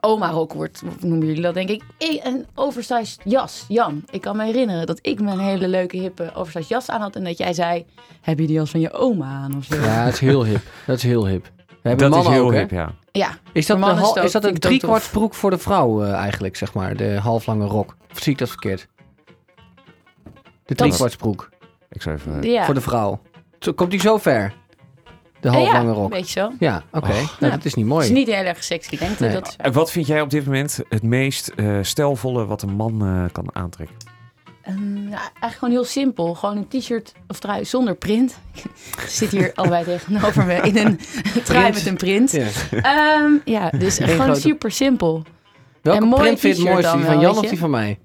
[0.00, 1.82] Oma-rok wordt, noemen jullie dat denk ik.
[2.22, 3.64] Een oversized jas.
[3.68, 7.16] Jan, ik kan me herinneren dat ik mijn hele leuke hippe oversized jas aan had.
[7.16, 7.86] En dat jij zei,
[8.20, 9.74] heb je die jas van je oma aan of zo?
[9.74, 10.60] Ja, het is heel hip.
[10.86, 11.50] Dat is heel hip.
[11.82, 12.94] We hebben Dat is heel ook, hip, ja.
[13.12, 16.74] Ja, Is dat, mannen is ook- dat een broek voor de vrouw eh, eigenlijk, zeg
[16.74, 16.96] maar?
[16.96, 17.96] De halflange rok.
[18.12, 18.88] Of zie ik dat verkeerd?
[20.64, 21.48] De driekwarts broek
[21.90, 22.42] Ik zou even...
[22.42, 22.64] ja.
[22.64, 23.20] voor de vrouw.
[23.58, 24.54] Zo, komt die zo ver?
[25.40, 26.12] De halflange ja, rok.
[26.12, 26.50] weet je zo.
[26.58, 27.08] Ja, oké.
[27.08, 27.50] Nou, Ja.
[27.50, 28.06] dat is niet Het mooi.
[28.06, 29.18] is niet heel erg sexy, denk ik.
[29.20, 29.32] Nee.
[29.32, 33.02] Dat is wat vind jij op dit moment het meest eh, stijlvolle wat een man
[33.06, 33.96] eh, kan aantrekken?
[34.62, 36.34] Ehm, ja, eigenlijk gewoon heel simpel.
[36.34, 38.38] Gewoon een t-shirt of trui zonder print.
[38.54, 40.96] Ik zit hier allebei tegenover me in een
[41.44, 41.74] trui Print.
[41.74, 42.30] met een print.
[42.32, 42.46] Ja.
[42.70, 45.22] Ehm, ja, dus Geen gewoon grote- super simpel.
[45.82, 46.96] Welke Een print vind je het mooiste?
[46.96, 47.98] Die van Jan of die van mij?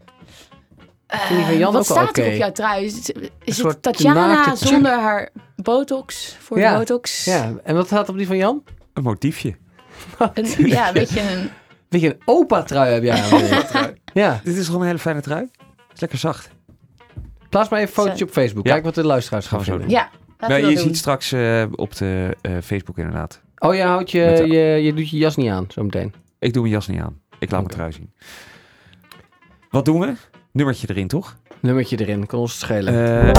[1.08, 2.86] Eh, die van Jan wat staat er op jouw trui?
[2.86, 6.36] Is, het- is het Tatjana naakte- zonder haar botox?
[6.40, 7.26] Voor Ja, de botox?
[7.26, 8.64] Ja, en wat staat op die van Jan?
[8.94, 9.56] Een motiefje.
[10.34, 11.50] Een, ja, weet je, een,
[11.90, 13.94] Weet je, een opa-trui heb jij aan.
[14.14, 15.50] ja, Dit is gewoon een hele fijne trui.
[15.94, 16.50] Is lekker zacht.
[17.50, 18.66] plaats maar even een fotootje op Facebook.
[18.66, 18.72] Ja.
[18.72, 19.90] Kijk wat de luisteraars gaan zo vinden.
[19.90, 20.78] ja, we je doen.
[20.78, 23.42] ziet straks eh, op de eh, Facebook inderdaad.
[23.58, 26.14] Oh, je, houdt je, de- je, je doet je jas niet aan, zometeen.
[26.40, 27.20] Ik doe mijn jas niet aan.
[27.40, 28.14] Ik laat mijn trui zien.
[29.70, 30.14] Wat doen we?
[30.56, 31.38] Nummertje erin, toch?
[31.60, 32.94] Nummertje erin, kan ons het schelen.
[32.94, 33.32] Eh,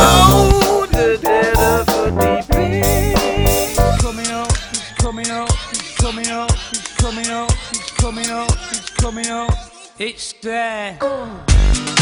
[3.97, 8.91] coming up, he's coming up, he's coming up, he's coming up, he's coming up, he's
[8.91, 9.51] coming up.
[9.97, 10.97] It's there.
[10.99, 11.96] It's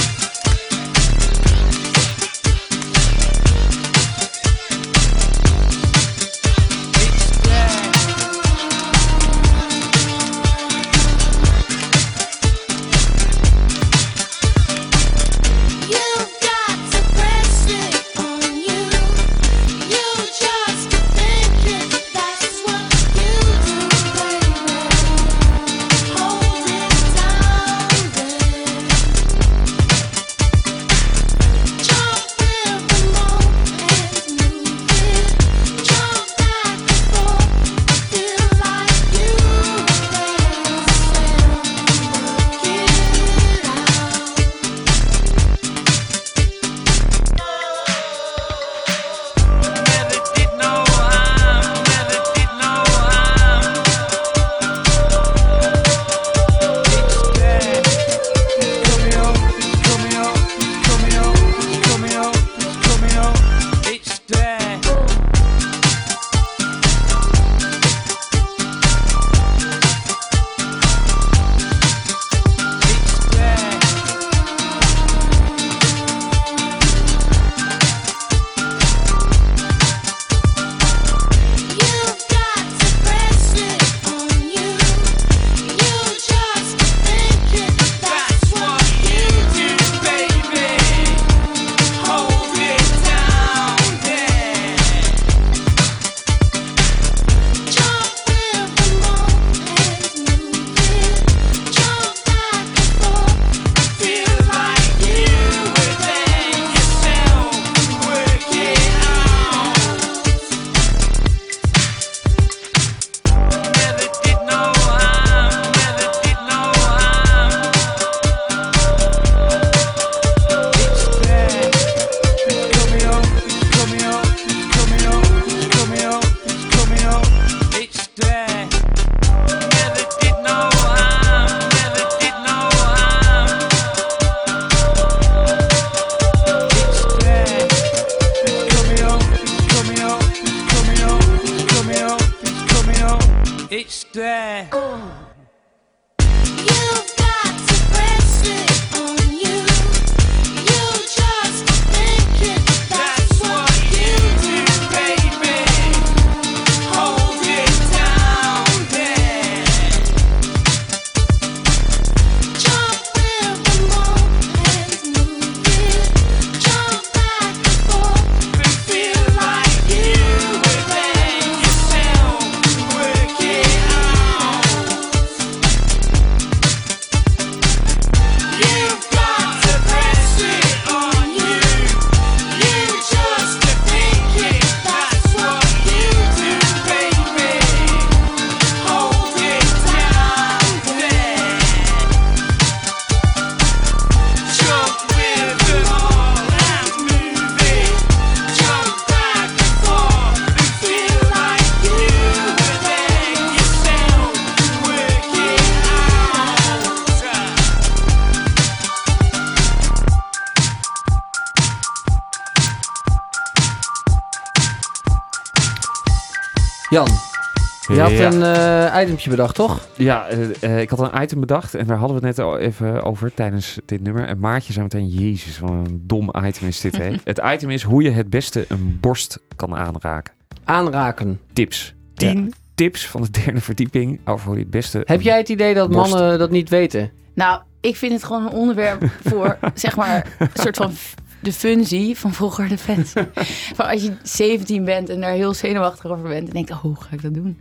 [218.04, 218.32] had Ja.
[218.32, 219.88] een eh itemtje bedacht, toch?
[219.96, 222.58] Ja, eh, eh, ik had een item bedacht en daar hadden we het net al
[222.58, 224.24] even over tijdens dit nummer.
[224.26, 227.12] En Maartje zei meteen, jezus, wat een dom item is dit, hè?
[227.24, 230.34] het item is hoe je het beste een borst kan aanraken.
[230.64, 231.40] Aanraken.
[231.52, 231.94] Tips.
[232.14, 235.02] 10 tips van de derde verdieping over hoe je het beste...
[235.04, 236.10] Heb jij het idee dat Borst.
[236.10, 237.10] mannen dat niet weten?
[237.34, 240.92] Nou, ik vind het gewoon een onderwerp voor, zeg maar, een soort van
[241.40, 243.12] de funzie van vroeger de fans.
[243.76, 246.96] van als je 17 bent en daar heel zenuwachtig over bent en denkt, oh, hoe
[246.96, 247.58] ga ik dat doen?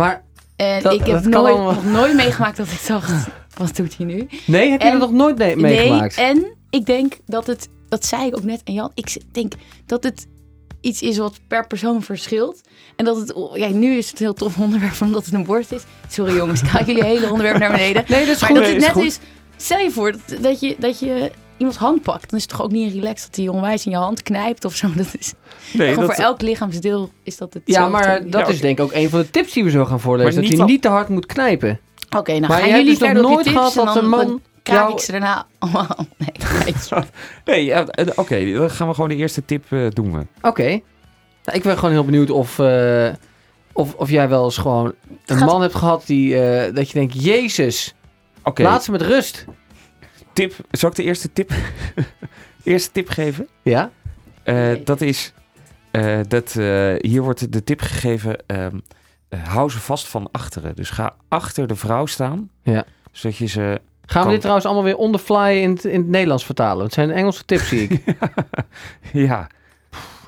[0.00, 0.22] Maar
[0.56, 1.72] En Dat- ik heb nooit, allemaal.
[1.72, 3.12] nog nooit meegemaakt dat ik dacht,
[3.58, 4.28] wat doet hij nu?
[4.46, 6.16] nee, heb je En- dat nog nooit nee- meegemaakt?
[6.16, 9.52] Nee, en ik denk dat het, dat zei ik ook net aan Jan, ik denk
[9.86, 10.26] dat het
[10.80, 12.60] iets is wat per persoon verschilt.
[12.96, 15.72] En dat het, ja, nu is het een heel tof onderwerp omdat het een borst
[15.72, 15.82] is.
[16.08, 18.04] Sorry jongens, ik ga jullie hele onderwerp naar beneden.
[18.08, 18.58] Nee, dat is maar goed.
[18.58, 19.04] dat het is net goed.
[19.04, 19.18] is,
[19.56, 21.30] stel je voor dat, dat je, dat je
[21.60, 23.96] iemands hand pakt, dan is het toch ook niet relaxed dat hij onwijs in je
[23.96, 24.88] hand knijpt of zo.
[24.96, 25.32] Dat is
[25.72, 27.62] Nee, dat- voor elk lichaamsdeel is dat het.
[27.64, 30.00] Ja, maar dat is denk ik ook een van de tips die we zo gaan
[30.00, 30.42] voorlezen.
[30.42, 31.80] Dat van- niet te hard moet knijpen.
[32.16, 34.08] Oké, nou Maar gaan jij hebt jullie dus verder je nooit tips gehad dat een
[34.08, 35.96] man jou- ik ze daarna allemaal.
[36.18, 36.32] Nee,
[36.88, 37.02] je.
[37.44, 40.26] Nee, ja, eh, oké, dan gaan we gewoon de eerste tip eh, doen we.
[40.48, 40.62] Oké.
[41.44, 43.08] Nou, ik ben gewoon heel benieuwd of, eh,
[43.72, 44.94] of, of jij wel eens gewoon
[45.26, 47.94] een Gaat- man hebt gehad die, eh, dat je denkt, Jezus,
[48.44, 49.44] Oké, laat ze met rust.
[50.48, 50.54] Tip.
[50.70, 51.50] Zal ik de eerste tip,
[52.62, 53.48] eerste tip geven?
[53.62, 53.90] Ja?
[54.42, 54.82] Eh, Nee.
[54.82, 55.32] Dat is,
[55.90, 58.78] eh, dat, eh, hier wordt de tip gegeven, ehm,
[59.28, 60.76] eh, hou ze vast van achteren.
[60.76, 62.84] Dus ga achter de vrouw staan, Ja.
[63.12, 63.80] zodat je ze...
[64.06, 66.84] Gaan we dit trouwens allemaal weer on the fly in het, in het Nederlands vertalen?
[66.84, 68.02] Het zijn Engelse tips, zie ik.
[69.12, 69.46] ja,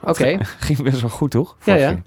[0.04, 0.38] Oké.
[0.66, 1.56] ging best wel goed, toch?
[1.64, 2.02] Ja, ja.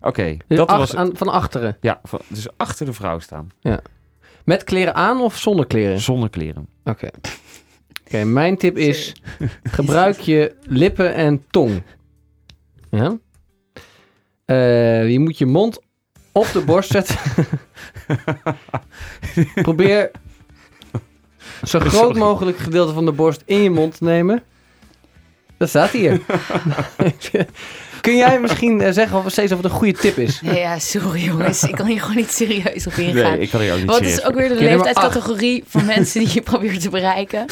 [0.00, 1.76] Oké, Dus dat ach- was aan- van achteren.
[1.80, 3.48] Ja, van- dus achter de vrouw staan,
[4.44, 6.00] Met kleren aan of zonder kleren?
[6.00, 6.66] zonder kleren.
[6.84, 7.08] Oké.
[8.12, 9.12] Oké, mijn tip is:
[9.76, 11.82] gebruik je lippen en tong.
[12.90, 13.18] Ja?
[14.44, 15.80] Eh, je moet je mond
[16.32, 17.16] op de borst zetten.
[19.62, 20.10] Probeer
[21.62, 22.18] zo groot Sorry.
[22.18, 24.42] mogelijk gedeelte van de borst in je mond te nemen.
[25.56, 26.20] Dat staat hier.
[28.00, 30.40] Kun jij misschien eh, zeggen of steeds of het een goede tip is?
[30.40, 31.62] Nee, ja, sorry jongens.
[31.62, 33.32] Ik kan hier gewoon niet serieus op ingaan.
[33.32, 35.84] Nee, ik kan hier ook niet Want het serieus is ook weer de leeftijdscategorie van
[35.84, 37.46] mensen die je probeert te bereiken.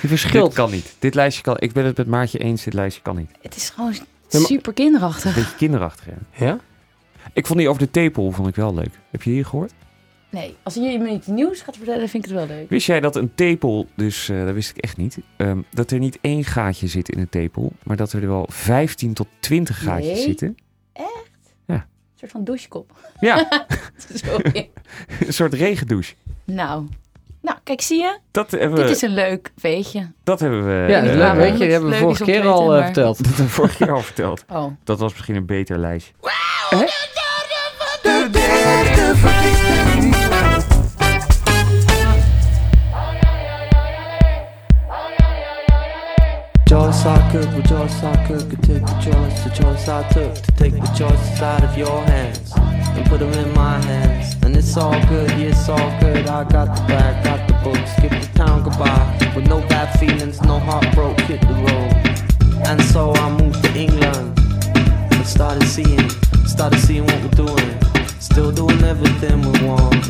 [0.00, 0.54] Je Dit verschilt.
[0.54, 0.94] kan niet.
[0.98, 1.56] Dit lijstje kan...
[1.58, 3.30] Ik ben het met Maartje eens, dit lijstje kan niet.
[3.40, 3.94] Het is gewoon
[4.28, 5.34] super kinderachtig.
[5.34, 6.46] Beetje kinderachtig, ja.
[6.46, 6.58] Ja?
[7.32, 8.90] Ik vond die over de tepel vond ik wel leuk.
[9.10, 9.72] Heb je die gehoord?
[10.30, 12.68] Nee, als je me iets nieuws gaat vertellen, vind ik het wel leuk.
[12.70, 15.98] Wist jij dat een tepel, dus eh, dat wist ik echt niet, ehm, dat er
[15.98, 20.12] niet één gaatje zit in een tepel, maar dat er wel 15 tot 20 gaatjes
[20.14, 20.22] Nee.
[20.22, 20.56] zitten?
[21.66, 21.82] Een
[22.20, 22.98] soort van douchekop.
[23.20, 23.66] Ja,
[24.24, 24.70] Sorry.
[25.26, 26.14] een soort regendouche.
[26.44, 26.86] Nou.
[27.48, 28.18] Nou, kijk, zie je?
[28.30, 28.90] Dat hebben Dit we.
[28.90, 30.10] is een leuk weetje.
[30.24, 30.86] Dat hebben we.
[30.92, 31.58] Ja, dat is eh, leuk, waarom weet je.
[31.58, 33.16] Die hebben we vorige keer al eh, maar- verteld.
[33.24, 34.44] Dat hebben we vorige keer al verteld.
[34.48, 34.64] Oh.
[34.84, 36.12] Dat was misschien een beter lijstje.
[38.02, 40.16] De derde verdieping.
[46.68, 50.34] choice I could, the choice I could, could take the choice, the choice I took
[50.34, 52.47] to take the choices out of your hands
[52.98, 54.36] and put them in my hands.
[54.42, 56.26] And it's all good, yeah, it's all good.
[56.26, 60.42] I got the bag, got the book, skip the town goodbye with no bad feelings,
[60.42, 61.92] no heartbroken, hit the road.
[62.66, 64.38] And so I moved to England
[65.12, 66.08] and started seeing,
[66.46, 67.70] started seeing what we're doing,
[68.18, 70.08] still doing everything we want.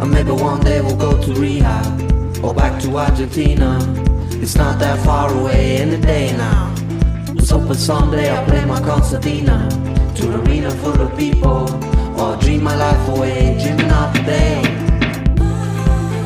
[0.00, 3.78] And maybe one day we'll go to rehab or back to Argentina.
[4.42, 6.74] It's not that far away in the day now.
[7.32, 9.68] Let's hoping someday I'll play my concertina
[10.16, 14.62] to an arena full of people or dream my life away, dreaming of the day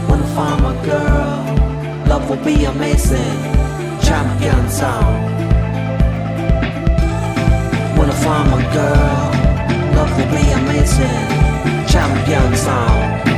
[0.09, 2.07] when I find my girl.
[2.09, 3.39] Love will be amazing,
[4.03, 5.19] champion sound.
[7.99, 11.27] When I find my girl, love will be amazing,
[11.89, 13.38] champion sound.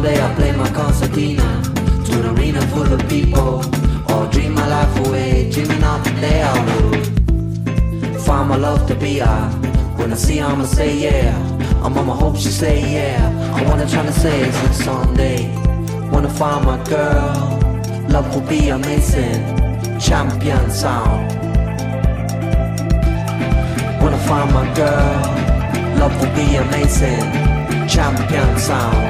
[0.00, 1.62] Someday I'll play my concertina
[2.06, 3.60] to an arena full of people
[4.10, 8.94] or dream my life away, dreaming of the day I would find my love to
[8.94, 9.52] be out.
[9.98, 11.36] When I see I'ma say yeah.
[11.82, 13.20] I'm on my hope she say yeah.
[13.54, 15.40] I wanna try to say is that someday.
[16.10, 17.34] Wanna find my girl.
[18.08, 19.40] Love will be amazing.
[20.00, 21.26] Champion sound.
[24.00, 25.20] Wanna find my girl.
[26.00, 27.26] Love will be amazing.
[27.86, 29.09] Champion sound.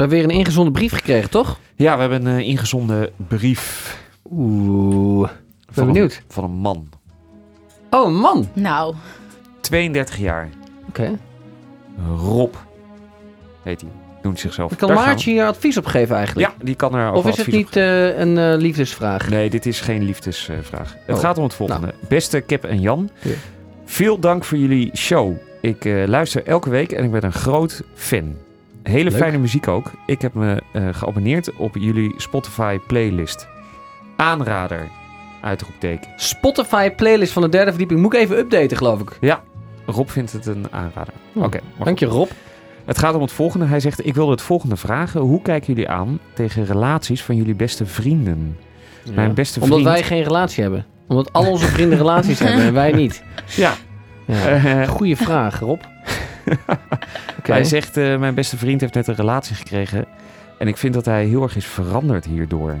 [0.00, 1.58] We hebben weer een ingezonden brief gekregen, toch?
[1.76, 3.96] Ja, we hebben een eh, ingezonden brief.
[4.32, 5.30] Oeh.
[5.30, 6.14] Ik ben Van benieuwd.
[6.16, 6.88] Een, van een man.
[7.90, 8.48] Oh, een man.
[8.52, 8.94] Nou,
[9.60, 10.48] 32 jaar.
[10.88, 11.18] Oké.
[12.16, 12.54] Rob
[13.62, 13.90] heet hij.
[14.22, 14.76] Noemt zichzelf.
[14.76, 16.48] Kan Daar gaan Maartje hier advies op geven eigenlijk?
[16.48, 19.28] Ja, die kan er ook Of is het niet eh, een eh, liefdesvraag?
[19.28, 20.96] Nee, dit is geen liefdesvraag.
[21.06, 21.22] het Oh.
[21.22, 21.94] gaat om het volgende.
[22.08, 23.34] Beste Kip en Jan, Ja.
[23.84, 25.36] veel dank voor jullie show.
[25.60, 28.34] Ik eh, luister elke week en ik ben een groot fan.
[28.82, 29.18] Hele Leuk.
[29.18, 29.90] fijne muziek ook.
[30.06, 33.48] Ik heb me eh, geabonneerd op jullie Spotify playlist.
[34.16, 34.88] Aanrader,
[35.42, 36.10] uitroepteken.
[36.16, 38.00] Spotify playlist van de derde verdieping.
[38.00, 39.16] Moet ik even updaten, geloof ik.
[39.20, 39.42] Ja,
[39.86, 41.12] Rob vindt het een aanrader.
[41.32, 41.42] Hm.
[41.42, 42.28] Oké, Dank je, Rob.
[42.84, 43.66] Het gaat om het volgende.
[43.66, 45.20] Hij zegt, ik wilde het volgende vragen.
[45.20, 48.56] Hoe kijken jullie aan tegen relaties van jullie beste vrienden?
[49.14, 49.74] Mijn beste vriend...
[49.74, 50.86] Omdat wij geen relatie hebben.
[51.06, 53.22] Omdat al onze vrienden relaties hebben en wij niet.
[53.56, 53.72] Ja.
[54.26, 54.46] Ja.
[54.82, 55.80] Eh, Goeie vraag, Rob.
[57.42, 60.04] Hij zegt, eh, mijn beste vriend heeft net een relatie gekregen.
[60.58, 62.78] En ik vind dat hij heel erg is veranderd hierdoor.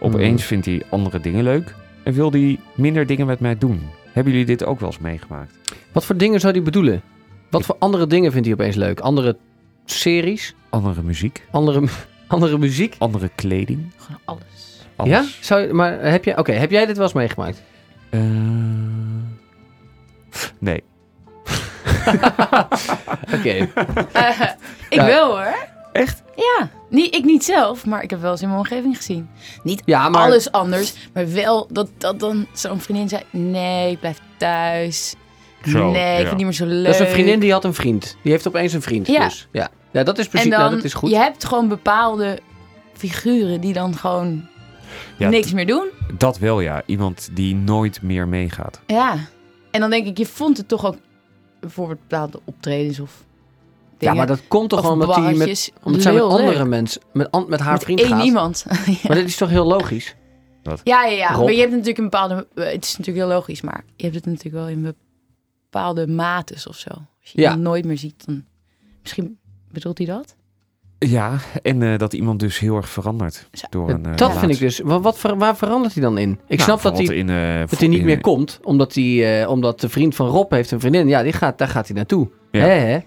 [0.00, 0.48] Opeens Hmm.
[0.48, 1.74] vindt hij andere dingen leuk.
[2.04, 3.82] En wil hij minder dingen met mij doen.
[4.12, 5.54] Hebben jullie dit ook wel eens meegemaakt?
[5.92, 7.02] Wat voor dingen zou hij bedoelen?
[7.50, 9.00] Wat voor andere dingen vindt hij opeens leuk?
[9.00, 9.36] Andere
[9.84, 10.54] series?
[10.68, 11.46] Andere muziek?
[11.50, 11.82] Andere,
[12.28, 12.94] andere muziek?
[12.98, 13.90] Andere kleding?
[13.96, 14.86] gewoon alles.
[14.96, 15.12] Alles.
[15.12, 15.24] Ja?
[15.40, 17.62] Zou, je- maar heb, je, oké, heb jij dit wel eens meegemaakt?
[18.10, 18.20] Eh,
[20.58, 20.82] nee.
[23.34, 23.68] Oké.
[24.12, 24.40] Eh,
[24.88, 25.04] ik Ja.
[25.06, 25.54] wel hoor.
[25.92, 26.22] Echt?
[26.36, 26.68] Ja.
[26.88, 29.28] Niet, ik niet zelf, maar ik heb wel eens in mijn omgeving gezien.
[29.62, 33.22] Niet Ja, maar- alles anders, maar wel dat, dat dan zo'n vriendin zei...
[33.30, 35.14] Nee, ik blijf thuis.
[35.68, 36.16] Zo, nee, ik ja.
[36.16, 36.84] vind het niet meer zo leuk.
[36.84, 38.16] Dat is een vriendin die had een vriend.
[38.22, 39.06] Die heeft opeens een vriend.
[39.06, 39.24] Ja.
[39.24, 39.48] Dus.
[39.52, 39.68] Ja.
[39.90, 40.50] ja, dat is En precies.
[40.50, 41.10] dan, nou, dat is goed.
[41.10, 42.38] je hebt gewoon bepaalde
[42.96, 44.48] figuren die dan gewoon
[45.16, 45.86] Ja, niks meer doen.
[46.18, 46.82] Dat wel ja.
[46.86, 48.80] Iemand die nooit meer meegaat.
[48.86, 49.16] Ja.
[49.70, 50.96] En dan denk ik, je vond het toch ook
[51.60, 53.24] bijvoorbeeld bepaalde optredens of
[53.98, 56.66] ja, maar dat komt toch gewoon omdat, hij met, omdat zij met andere leuk.
[56.66, 58.24] mensen, met, an- met haar Met vriend één gaat.
[58.24, 58.64] iemand.
[59.06, 60.14] Maar dit is toch heel logisch?
[60.84, 61.32] Ja, ja, ja.
[61.32, 61.44] Rob?
[61.44, 62.46] Maar je hebt natuurlijk een bepaalde...
[62.54, 64.94] eh, Het is natuurlijk heel logisch, maar je hebt het natuurlijk wel in
[65.70, 66.90] bepaalde mates of zo.
[66.90, 67.42] Als je Ja.
[67.48, 68.44] iemand nooit meer ziet, dan...
[69.02, 69.38] Misschien
[69.72, 70.36] bedoelt hij dat?
[71.08, 73.48] Ja, en eh, dat iemand dus heel erg verandert.
[73.70, 74.80] Door een, eh, dat vind ik dus.
[74.80, 76.30] Wa- Wat, ver- waar verandert hij dan in?
[76.30, 79.40] Ik Nou, snap dat hij, in, eh, dat hij niet in- meer komt, omdat, hij,
[79.42, 81.08] eh, omdat de vriend van Rob heeft een vriendin.
[81.08, 82.28] Ja, die gaat, daar gaat hij naartoe.
[82.50, 82.60] Ja.
[82.60, 82.98] Hè, hè?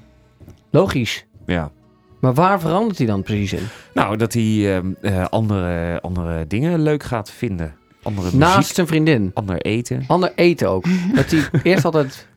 [0.69, 1.25] Logisch.
[1.45, 1.71] Ja.
[2.19, 3.67] Maar waar verandert hij dan precies in?
[3.93, 7.75] Nou, dat hij ehm, eh, andere, andere dingen leuk gaat vinden.
[8.03, 9.31] Andere muziek, Naast zijn vriendin.
[9.33, 10.03] ander eten.
[10.07, 10.85] Ander eten ook.
[11.15, 12.27] dat hij eerst altijd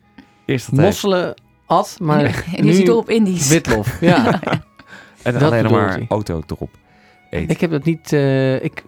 [0.45, 0.87] Eerst altijd.
[0.87, 1.35] mosselen
[1.67, 3.49] at, maar en nu is hij op Indisch.
[3.49, 4.01] witlof.
[4.01, 4.41] Ja.
[5.27, 6.07] En dat alleen maar hij.
[6.09, 6.70] auto erop
[7.31, 7.49] eten.
[7.49, 8.12] ik heb dat niet...
[8.12, 8.85] eh, ik...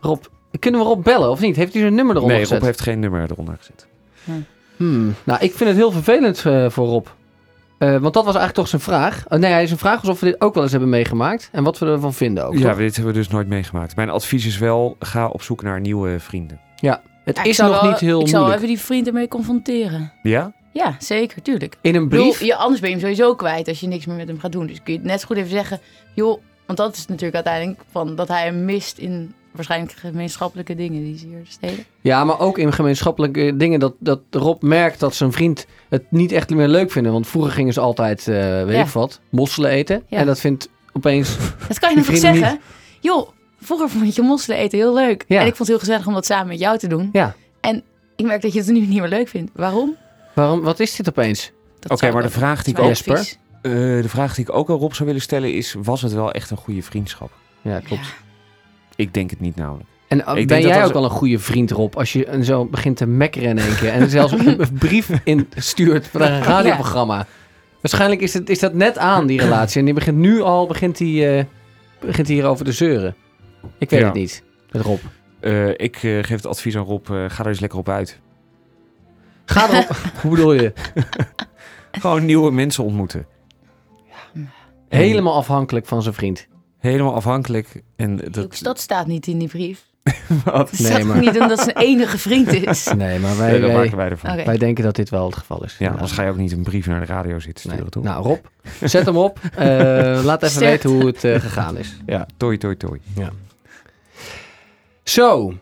[0.00, 0.24] Rob,
[0.58, 1.56] kunnen we Rob bellen of niet?
[1.56, 2.58] Heeft hij zijn nummer eronder nee, gezet?
[2.58, 3.86] Rob heeft geen nummer eronder gezet.
[4.76, 5.14] Hmm.
[5.24, 7.06] Nou, ik vind het heel vervelend eh, voor Rob.
[7.78, 9.24] Eh, want dat was eigenlijk toch zijn vraag.
[9.28, 11.48] Nee, hij zijn vraag was of we dit ook wel eens hebben meegemaakt.
[11.52, 12.54] En wat we ervan vinden ook.
[12.58, 12.78] Ja, toch?
[12.78, 13.96] dit hebben we dus nooit meegemaakt.
[13.96, 16.60] Mijn advies is wel, ga op zoek naar nieuwe vrienden.
[16.76, 17.02] ja.
[17.24, 18.62] Het Ja, ik is zal nog wel- niet heel Ik zal moeilijk.
[18.62, 20.12] even die vriend ermee confronteren.
[20.22, 20.52] Ja?
[20.76, 21.76] Ja, zeker, tuurlijk.
[21.80, 22.40] In een bedoel, brief?
[22.40, 24.66] je, anders ben je hem sowieso kwijt als je niks meer met hem gaat doen.
[24.66, 25.80] Dus kun je net zo goed even zeggen,
[26.14, 31.02] joh, want dat is natuurlijk uiteindelijk van dat hij hem mist in waarschijnlijk gemeenschappelijke dingen
[31.02, 31.84] die ze hier steden.
[32.00, 36.32] Ja, maar ook in gemeenschappelijke dingen dat, dat Rob merkt dat zijn vriend het niet
[36.32, 37.12] echt meer leuk vinden.
[37.12, 38.82] Want vroeger gingen ze altijd, eh weet Ja.
[38.82, 40.02] ik wat, mosselen eten.
[40.08, 40.18] Ja.
[40.18, 41.36] En dat vindt opeens...
[41.68, 42.60] Dat kan je nog zeggen?
[43.00, 43.28] Joh,
[43.60, 45.24] vroeger vond je mosselen eten heel leuk.
[45.28, 45.40] Ja.
[45.40, 47.08] En ik vond het heel gezellig om dat samen met jou te doen.
[47.12, 47.34] Ja.
[47.60, 47.82] En
[48.16, 49.50] ik merk dat je het nu niet meer leuk vindt.
[49.54, 49.96] Waarom?
[50.36, 51.52] Waarom, wat is dit opeens?
[51.88, 52.90] Oké, maar de vraag die ik ook...
[52.90, 53.38] advies.
[53.62, 55.74] Eh, de vraag die ik ook aan Rob zou willen stellen is...
[55.82, 57.30] Was het wel echt een goede vriendschap?
[57.62, 58.14] Ja, klopt.
[58.96, 59.88] Ik denk het niet namelijk.
[60.08, 61.94] En uh, Ik denk ben jij als- ook al een goede vriend, Rob?
[61.96, 63.90] Als je zo begint te mekkeren in één keer.
[63.92, 67.26] En zelfs een brief instuurt voor een radioprogramma.
[67.80, 69.78] Waarschijnlijk is, het, is dat net aan, die relatie.
[69.78, 71.44] En die begint nu al begint die, eh,
[72.00, 73.14] begint hij hierover te zeuren.
[73.78, 74.06] Ik weet Ja.
[74.06, 74.98] het niet, met Rob.
[75.40, 78.20] Eh, ik eh, geef het advies aan Rob, eh, ga er eens lekker op uit.
[79.46, 79.96] Ga erop.
[80.22, 80.72] Hoe bedoel je?
[82.00, 83.26] Gewoon nieuwe mensen ontmoeten.
[84.88, 86.46] Helemaal afhankelijk van zijn vriend.
[86.78, 87.82] Helemaal afhankelijk.
[87.96, 89.84] En dat, dat staat niet in die brief.
[90.44, 90.70] wat?
[90.72, 92.92] Staat ook niet omdat zijn enige vriend is.
[92.96, 94.30] Nee, maar wij, Nee, dat wij, maken wij ervan.
[94.32, 94.44] Oké.
[94.44, 95.76] wij denken dat dit wel het geval is.
[95.78, 97.76] Ja, anders ga je ook niet een brief naar de radio zitten Nee.
[97.76, 98.02] sturen, toch?
[98.02, 98.44] Nou, Rob,
[98.82, 99.38] zet hem op.
[99.54, 99.66] Eh,
[100.24, 100.88] laat even Sterkte.
[100.88, 101.96] weten hoe het eh, gegaan is.
[102.06, 103.00] Ja, toi, toi, toi.
[105.02, 105.54] Zo.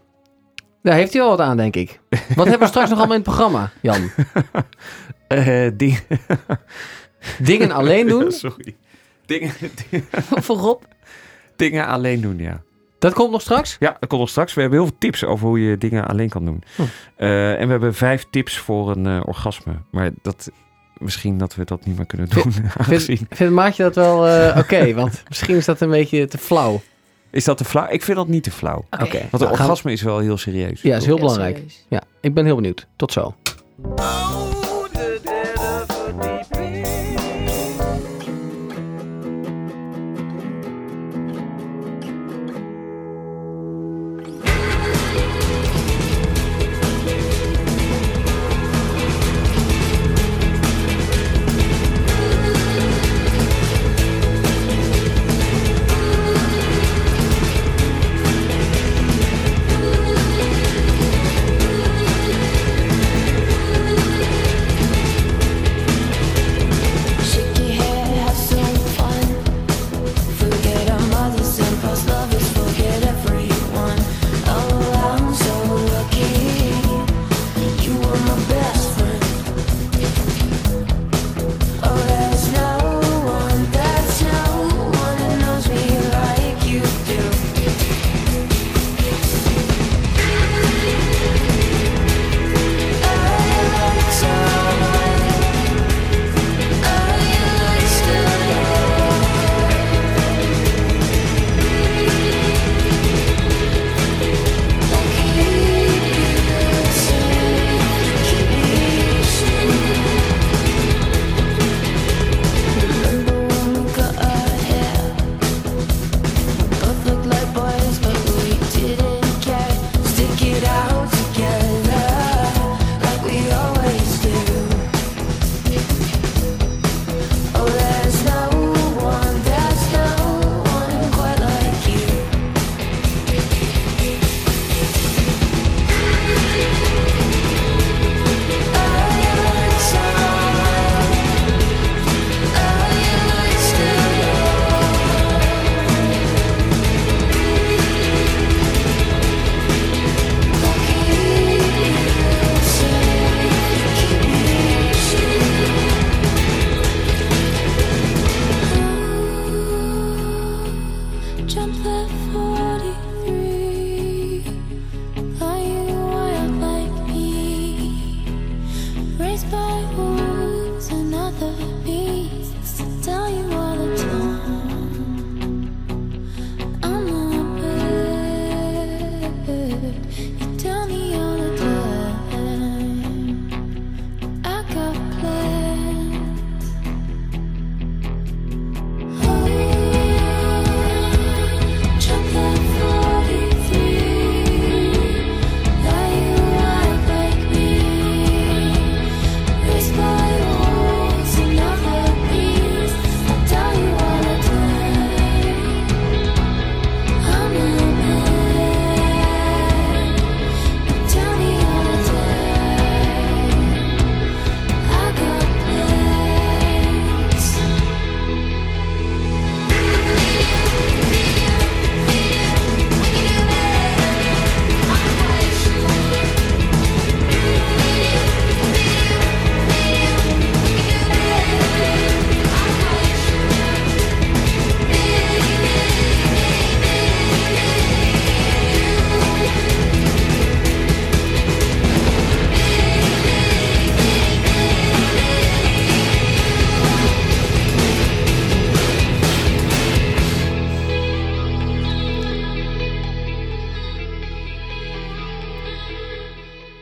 [0.84, 2.00] Daar heeft hij wel wat aan, denk ik.
[2.34, 4.10] Wat hebben we straks nog allemaal in het programma, Jan?
[5.28, 6.00] Eh, ding...
[7.38, 8.32] Dingen alleen doen?
[8.32, 8.76] Sorry.
[9.26, 9.52] Dingen,
[10.44, 10.82] Voor Rob.
[11.56, 12.60] dingen alleen doen, ja.
[12.98, 13.76] Dat komt nog straks?
[13.78, 14.54] Ja, dat komt nog straks.
[14.54, 16.62] We hebben heel veel tips over hoe je dingen alleen kan doen.
[16.76, 16.82] Hm.
[17.16, 19.72] Eh, en we hebben vijf tips voor een eh, orgasme.
[19.90, 20.50] Maar dat
[20.98, 22.52] misschien dat we dat niet meer kunnen doen.
[22.52, 24.94] Vind, aangezien- vindt Maatje dat wel eh, oké?
[24.94, 26.82] Want misschien is dat een beetje te flauw.
[27.34, 27.86] Is dat te flauw?
[27.90, 28.84] Ik vind dat niet te flauw.
[28.90, 28.98] Oké.
[29.00, 30.82] Want een Nou, orgasme is wel heel serieus.
[30.82, 31.54] Ja, is heel Heel belangrijk.
[31.56, 31.84] serieus.
[31.88, 32.86] Ja, ik ben heel benieuwd.
[32.96, 33.34] Tot zo.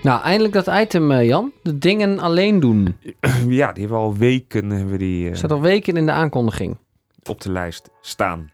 [0.02, 1.52] Nou, eindelijk dat item, eh, Jan.
[1.62, 2.96] De dingen alleen doen.
[3.48, 6.76] ja, die hebben we al weken hebben we die, Staat al weken in de aankondiging.
[7.28, 8.50] op de lijst staan.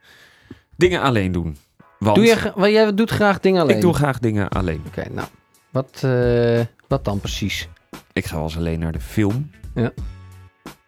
[0.75, 1.57] Dingen alleen doen.
[1.99, 3.75] Want Doe wel, jij doet graag dingen alleen.
[3.75, 4.81] ik doe graag dingen alleen.
[4.87, 5.27] Oké, nou.
[5.69, 7.67] Wat, eh, wat dan precies?
[8.13, 9.51] Ik ga wel eens alleen naar de film.
[9.75, 9.91] Ja.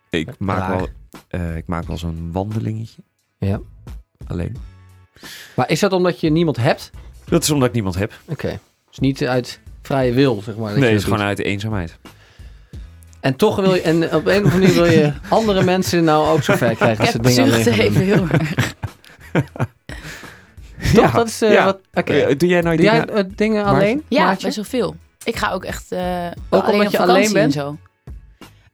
[0.09, 0.87] Ik maak wel,
[1.27, 3.01] eh, ik maak wel zo'n wandelingetje.
[3.37, 3.59] Ja.
[4.27, 4.55] Alleen.
[5.55, 6.89] Maar is dat omdat je niemand hebt?
[7.25, 8.13] Dat is omdat ik niemand heb.
[8.25, 8.59] Oké.
[8.89, 10.69] Dus niet uit vrije wil, zeg maar.
[10.69, 11.27] dat nee, het is gewoon doet.
[11.27, 11.97] uit de eenzaamheid.
[13.19, 16.27] En toch wil je, en op een of andere manier wil je andere mensen nou
[16.27, 18.27] ook zo ver krijgen Ik als ze heb dingen alleen zucht even doen.
[18.29, 18.73] heel erg.
[20.93, 21.11] Toch?
[21.11, 21.65] Dat is eh, ja.
[21.65, 21.79] wat...
[21.93, 22.13] Oké.
[22.13, 23.15] Eh, Doe jij nou Doe jij dingen...
[23.25, 24.03] eh, dingen Maar- alleen?
[24.07, 24.45] Ja, Maartje?
[24.45, 24.95] best wel veel.
[25.23, 27.45] Ik ga ook echt eh wel Ook alleen omdat op je vakantie alleen bent?
[27.55, 27.77] en zo.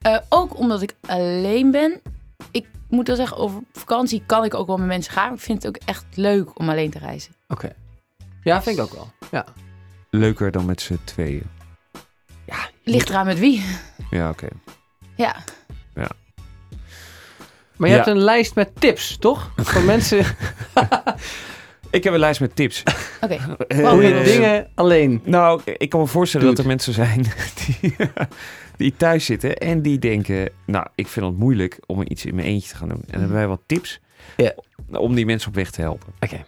[0.01, 2.01] Eh, ook omdat ik alleen ben.
[2.51, 5.25] Ik moet wel zeggen, over vakantie kan ik ook wel met mensen gaan.
[5.25, 7.33] Maar ik vind het ook echt leuk om alleen te reizen.
[7.47, 7.71] Oké.
[8.43, 9.09] Ja, vind ik ook wel.
[9.31, 9.45] Ja.
[10.09, 11.43] Leuker dan met z'n tweeën.
[12.83, 13.63] Ligt eraan met wie.
[14.09, 14.47] Ja, oké.
[15.15, 15.35] Ja.
[15.95, 16.09] Ja.
[17.75, 18.01] Maar je Ja.
[18.03, 19.51] hebt een lijst met tips, toch?
[19.55, 20.25] Van mensen
[21.89, 22.83] Ik heb een lijst met tips.
[23.21, 23.33] Oké.
[23.67, 25.21] Eh, hoe je eh, dingen alleen...
[25.23, 26.55] Nou, ik kan me voorstellen Doet.
[26.55, 27.25] dat er mensen zijn
[27.81, 27.95] die,
[28.77, 30.49] die thuis zitten en die denken...
[30.65, 32.97] Nou, ik vind het moeilijk om iets in mijn eentje te gaan doen.
[33.01, 33.99] En dan hebben wij wat tips
[34.37, 34.53] Ja.
[34.91, 36.13] om die mensen op weg te helpen.
[36.19, 36.45] Oké.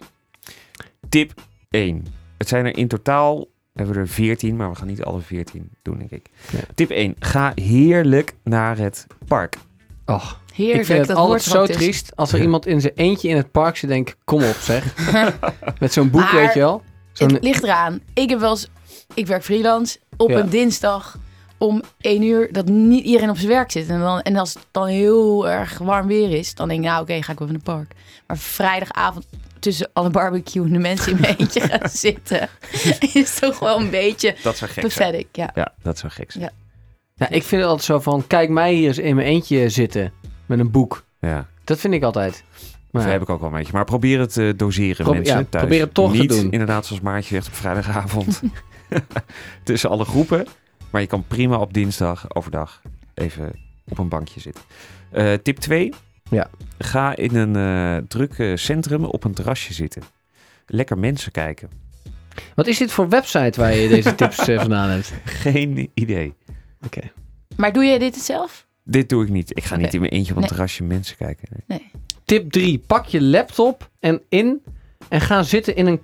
[1.09, 1.33] Tip
[1.69, 2.05] 1.
[2.39, 5.69] Het zijn er in totaal, hebben we er 14, maar we gaan niet alle 14
[5.81, 6.25] doen, denk ik.
[6.51, 6.59] Ja.
[6.75, 7.15] Tip 1.
[7.19, 9.55] Ga heerlijk naar het park.
[10.05, 13.27] Och, Heerlijk, ik vind het dat altijd zo triest als er iemand in zijn eentje
[13.27, 13.89] in het park zit.
[13.89, 14.95] Denk, kom op zeg.
[15.79, 16.81] Met zo'n boek, Maar weet je wel.
[17.11, 17.99] Zo'n Het ligt eraan.
[18.13, 18.69] Ik heb wel eens,
[19.13, 20.39] ik werk freelance op Ja.
[20.39, 21.17] een dinsdag
[21.57, 23.87] om één uur dat niet iedereen op zijn werk zit.
[23.89, 27.01] En, dan, en als het dan heel erg warm weer is, dan denk ik, nou
[27.01, 27.91] oké, ga ik wel naar het park.
[28.27, 29.25] Maar vrijdagavond
[29.59, 32.49] tussen alle barbecuende mensen in mijn eentje gaan zitten,
[33.13, 35.11] is toch wel een beetje Dat zou gek zijn.
[35.11, 35.27] pathetic.
[35.35, 35.51] Ja.
[35.55, 36.43] Ja, dat zou gek zijn.
[36.43, 36.51] Ja.
[37.15, 40.11] Ja, ik vind het altijd zo van, kijk mij hier eens in mijn eentje zitten
[40.45, 41.05] met een boek.
[41.19, 41.47] Ja.
[41.63, 42.43] Dat vind ik altijd.
[42.91, 43.73] Maar Dat heb ik ook wel een beetje.
[43.73, 45.63] Maar probeer het te doseren, Pro- mensen ja, thuis.
[45.63, 46.51] probeer het toch te Niet, doen.
[46.51, 48.41] inderdaad, zoals Maartje zegt, op vrijdagavond.
[49.63, 50.47] Tussen alle groepen.
[50.89, 52.81] Maar je kan prima op dinsdag overdag
[53.13, 53.51] even
[53.87, 54.63] op een bankje zitten.
[55.11, 55.93] Eh, tip 2.
[56.29, 56.49] Ja.
[56.77, 60.01] Ga in een eh druk eh, centrum op een terrasje zitten.
[60.65, 61.69] Lekker mensen kijken.
[62.55, 65.13] Wat is dit voor website waar je deze tips eh, vandaan hebt?
[65.25, 66.33] Geen idee.
[66.85, 67.01] Oké.
[67.55, 68.67] Maar doe jij dit zelf?
[68.83, 69.57] Dit doe ik niet.
[69.57, 70.49] Ik ga niet in mijn eentje op een Nee.
[70.51, 71.47] terrasje mensen kijken.
[71.67, 71.91] Nee.
[72.25, 72.79] Tip 3.
[72.87, 74.61] Pak je laptop en in
[75.09, 76.01] en ga zitten in een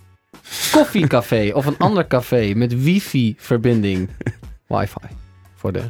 [0.72, 4.10] koffiecafé of een ander café met wifi-verbinding.
[4.68, 5.00] Wifi.
[5.56, 5.84] Voor de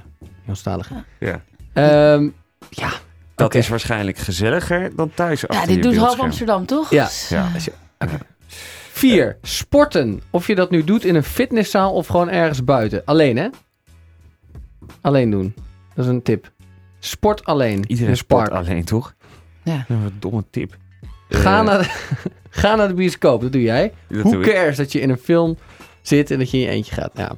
[0.44, 1.06] Engelstaligen.
[1.20, 1.44] Ja.
[1.74, 2.30] Ehm,
[2.70, 2.92] ja.
[3.36, 6.20] Dat is waarschijnlijk gezelliger dan thuis Ja, dit doet half.
[6.20, 6.90] Amsterdam, toch?
[6.90, 7.04] Ja.
[7.04, 7.52] Dus, Ja.
[7.98, 8.08] eh,
[8.92, 9.38] Vier.
[9.42, 10.22] Sporten.
[10.30, 13.02] Of je dat nu doet in een fitnesszaal of gewoon ergens buiten.
[13.06, 13.48] Alleen, hè?
[15.02, 15.54] Alleen doen.
[15.96, 16.52] Dat is een tip.
[17.00, 17.84] Sport alleen.
[17.88, 19.14] Iedereen een sport alleen, toch?
[19.64, 19.86] Ja.
[19.88, 20.78] Een domme tip.
[21.30, 21.90] Ga, Eh, naar de,
[22.62, 23.42] ga naar de bioscoop.
[23.42, 23.94] Dat doe jij.
[24.08, 24.54] dat Hoe doe ik.
[24.54, 25.58] cares dat je in een film
[26.02, 27.12] zit en dat je in je eentje gaat.
[27.16, 27.32] Ja.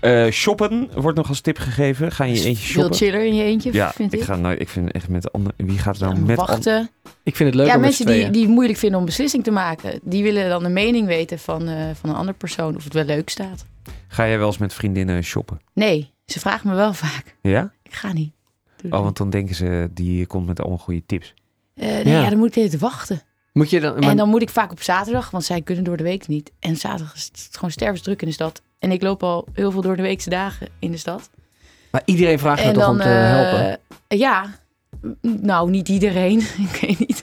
[0.00, 2.12] Eh, shoppen wordt nog als tip gegeven.
[2.12, 2.96] Ga in je eentje Veel shoppen.
[2.98, 4.18] chiller in je eentje, Ja, vind ik.
[4.20, 5.66] ik, ga nooit, ik vind echt met anderen.
[5.66, 6.36] Wie gaat er nou met?
[6.36, 6.90] Wachten.
[7.22, 9.50] Ik vind het leuk ja, om mensen die, die het moeilijk vinden om beslissing te
[9.50, 10.00] maken.
[10.02, 13.04] Die willen dan de mening weten van, eh, van een andere persoon of het wel
[13.04, 13.66] leuk staat.
[14.08, 15.60] Ga jij wel eens met vriendinnen shoppen?
[15.72, 17.36] Nee, ze vragen me wel vaak.
[17.42, 17.72] Ja?
[17.82, 18.32] Ik ga niet.
[18.82, 21.34] Doe Oh, want dan denken ze, die komt met allemaal goede tips.
[21.74, 22.22] Eh, nee, Ja.
[22.22, 22.28] ja.
[22.28, 23.22] dan moet ik de hele tijd wachten.
[23.52, 23.98] Moet je dan...
[23.98, 26.52] maar- En dan moet ik vaak op zaterdag, want zij kunnen door de week niet.
[26.58, 28.62] En zaterdag is het gewoon stervensdruk in de stad.
[28.78, 31.30] En ik loop al heel veel door de weekse dagen in de stad.
[31.90, 33.78] Maar iedereen vraagt me en toch dan, om te eh, helpen?
[34.08, 34.44] Ja,
[35.20, 36.38] nou niet iedereen.
[36.72, 37.22] ik weet niet.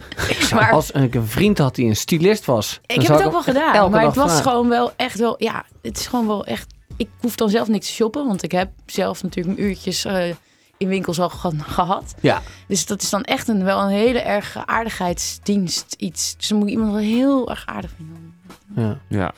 [0.54, 2.80] maar Als ik een vriend had die een stylist was.
[2.86, 3.74] ik dan heb zou het ook wel gedaan.
[3.76, 4.52] elke Maar het was vragen.
[4.52, 6.74] gewoon wel echt wel, ja, het is gewoon wel echt.
[6.98, 10.26] Ik hoef dan zelf niks te shoppen, want ik heb zelf natuurlijk mijn uurtjes eh,
[10.78, 12.16] in winkels al ge- gehad.
[12.22, 12.42] Ja.
[12.68, 16.36] Dus dat is dan echt een, wel een hele erg aardigheidsdienst iets.
[16.38, 18.34] Dus dan moet iemand wel heel erg aardig vinden.
[18.76, 19.00] Ja.
[19.18, 19.32] Ja.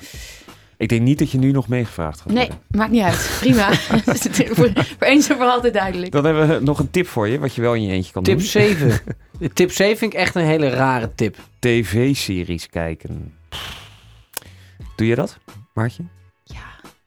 [0.78, 2.63] Ik denk niet dat je nu nog meegevraagd gaat Nee, worden.
[2.67, 3.30] maakt niet uit.
[3.39, 3.73] Prima.
[4.55, 6.11] voor, voor eens en voor altijd duidelijk.
[6.11, 8.23] Dan hebben we nog een tip voor je, wat je wel in je eentje kan
[8.23, 8.47] Tip doen.
[8.47, 8.99] 7.
[9.53, 11.38] tip 7 vind ik echt een hele rare tip.
[11.59, 13.34] TV-series kijken.
[14.95, 15.38] Doe je dat,
[15.73, 16.03] Maartje?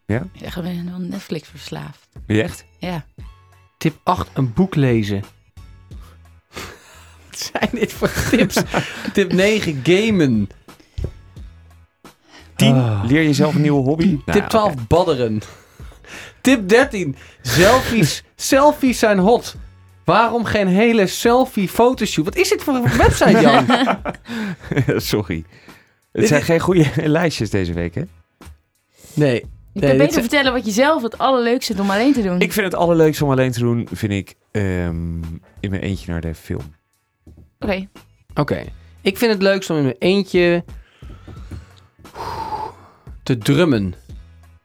[0.07, 2.09] Ja, ik ben wel Netflix verslaafd.
[2.27, 2.65] Je echt?
[2.79, 3.05] Ja.
[3.79, 4.29] Tip 8.
[4.35, 5.23] Een boek lezen.
[7.29, 8.63] Wat zijn dit voor tips?
[9.13, 9.81] Tip 9.
[9.83, 10.49] Gamen.
[12.59, 12.75] 10.
[12.75, 13.05] Ah.
[13.07, 14.05] Leer jezelf een nieuwe hobby.
[14.07, 14.75] Nou, Tip 12.
[14.89, 15.41] Badderen.
[16.41, 17.17] Tip 13.
[17.43, 18.25] Selfies.
[18.37, 19.57] selfies zijn hot.
[20.05, 22.25] Waarom geen hele selfie fotoshoot?
[22.25, 23.67] Wat is dit voor een website, Jan?
[25.01, 25.45] Sorry.
[26.13, 28.03] Het Dit zijn is- geen goede lijstjes deze week, hè?
[29.15, 29.35] Nee.
[29.73, 32.23] Je Nee, kan beter zijn- vertellen wat je zelf het allerleukste vindt om alleen te
[32.23, 32.41] doen.
[32.41, 35.23] Ik vind het allerleukste om alleen te doen, vind ik ehm,
[35.61, 36.75] in mijn eentje naar de film.
[37.61, 37.89] Oké.
[38.35, 38.65] Oké.
[39.01, 40.65] Ik vind het leukst om in mijn eentje
[43.29, 43.95] te drummen.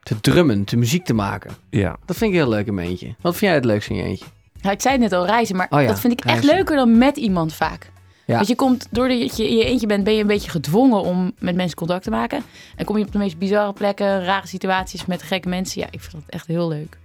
[0.04, 1.52] Te drummen, te muziek te maken.
[1.70, 1.98] Ja.
[2.06, 3.16] Dat vind ik heel leuk in mijn eentje.
[3.22, 4.26] Wat vind jij het leukst in je eentje?
[4.62, 5.56] Ja, ik zei het net al, reizen.
[5.56, 7.92] Maar Oh ja, dat vind ik echt leuker dan met iemand vaak.
[8.26, 8.36] Ja.
[8.36, 11.34] Want je komt, doordat je in je eentje bent, ben je een beetje gedwongen om
[11.40, 12.44] met mensen contact te maken.
[12.76, 15.82] En kom je op de meest bizarre plekken, rare situaties met gekke mensen.
[15.82, 16.98] Ja, ik vind dat echt heel leuk.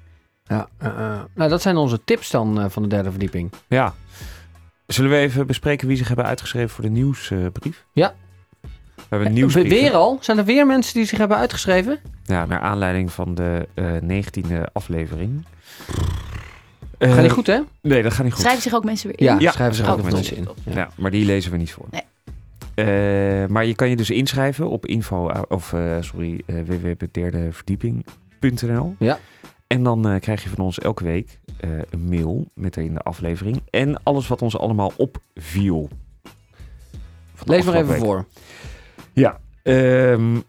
[0.44, 1.20] Ja, eh, eh.
[1.34, 3.52] nou dat zijn onze tips dan eh, van de derde verdieping.
[3.68, 3.94] Ja.
[4.86, 7.86] Zullen we even bespreken wie zich hebben uitgeschreven voor de nieuwsbrief?
[7.92, 8.14] Ja.
[9.09, 9.68] We hebben Eh, nieuwsbrief.
[9.68, 10.18] Weer al?
[10.20, 11.98] Zijn er weer mensen die zich hebben uitgeschreven?
[12.24, 15.44] Ja, naar aanleiding van de eh, negentiende aflevering.
[16.98, 17.61] Gaat Eh, niet goed, hè?
[17.82, 18.42] Nee, dat gaat niet goed.
[18.42, 19.38] Schrijven zich ook mensen weer in?
[19.40, 20.48] Ja, schrijven zich ook mensen in.
[20.64, 20.88] Ja.
[20.96, 21.86] maar die lezen we niet voor.
[21.90, 22.02] Nee.
[22.74, 22.84] Eh,
[23.48, 28.94] maar je kan je dus inschrijven op info, of eh, sorry, eh www.derdeverdieping.nl.
[28.98, 29.18] Ja.
[29.66, 33.00] En dan eh, krijg je van ons elke week eh, een mail met erin de
[33.00, 33.62] aflevering.
[33.70, 35.88] En alles wat ons allemaal opviel.
[37.44, 37.98] Lees maar even week.
[37.98, 38.24] voor.
[39.18, 39.40] Ja.
[39.62, 40.40] ehm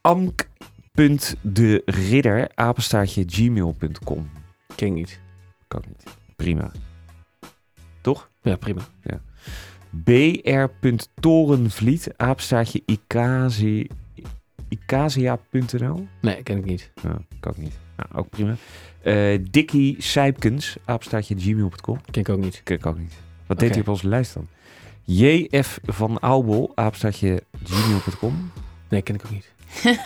[0.00, 4.30] amk.deridder, apenstaartje gmail.com.
[4.74, 5.20] King niet.
[5.68, 6.04] Kan niet.
[6.36, 6.72] Prima.
[8.00, 8.30] Toch?
[8.42, 8.80] Ja, prima.
[9.02, 9.20] Ja.
[9.90, 13.90] br.torenvliet, apenstaartje ikazi-.
[16.20, 16.90] Nee, ken ik niet.
[17.02, 17.78] Ja, kan ik niet.
[17.96, 18.56] Nou, ook prima.
[19.02, 22.00] Eh Dickie Sijpkens, apenstaartje gmail.com.
[22.10, 22.60] Ken ik ook niet.
[22.64, 23.12] Ken ik ook niet.
[23.46, 24.48] Wat deed hij op onze lijst dan?
[25.10, 28.50] JF van Aubel, apenstaartje gmail.com.
[28.88, 29.52] Nee, ken ik ook niet.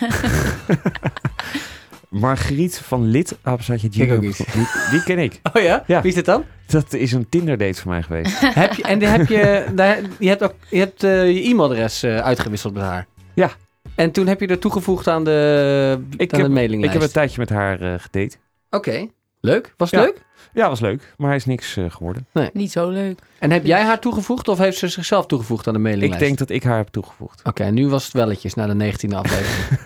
[2.09, 4.21] Margriet van Lid, apenstaartje gmail.com.
[4.21, 5.39] Die, die ken ik.
[5.53, 5.83] Oh ja?
[5.87, 6.01] Ja.
[6.01, 6.43] Wie is dit dan?
[6.65, 8.39] Dat is een Tinder date voor mij geweest.
[8.63, 12.03] heb je, en die heb je, daar, je hebt ook je, hebt, eh, je e-mailadres
[12.03, 13.07] eh, uitgewisseld met haar.
[13.33, 13.51] Ja.
[13.95, 16.95] En toen heb je er toegevoegd aan de, Ik aan heb, de mailinglijst.
[16.95, 18.35] ik heb een tijdje met haar eh, gedate.
[18.69, 19.07] Oké.
[19.45, 19.73] Leuk?
[19.77, 20.05] Was het Ja.
[20.05, 20.25] leuk?
[20.53, 21.13] Ja, was leuk.
[21.17, 22.27] Maar hij is niks eh, geworden.
[22.53, 23.19] Niet zo leuk.
[23.39, 26.25] En heb jij haar toegevoegd of heeft ze zichzelf toegevoegd aan de Ik mailinglijst?
[26.25, 27.41] denk dat ik haar heb toegevoegd.
[27.43, 29.79] Oké, nu was het welletjes na de 19e aflevering.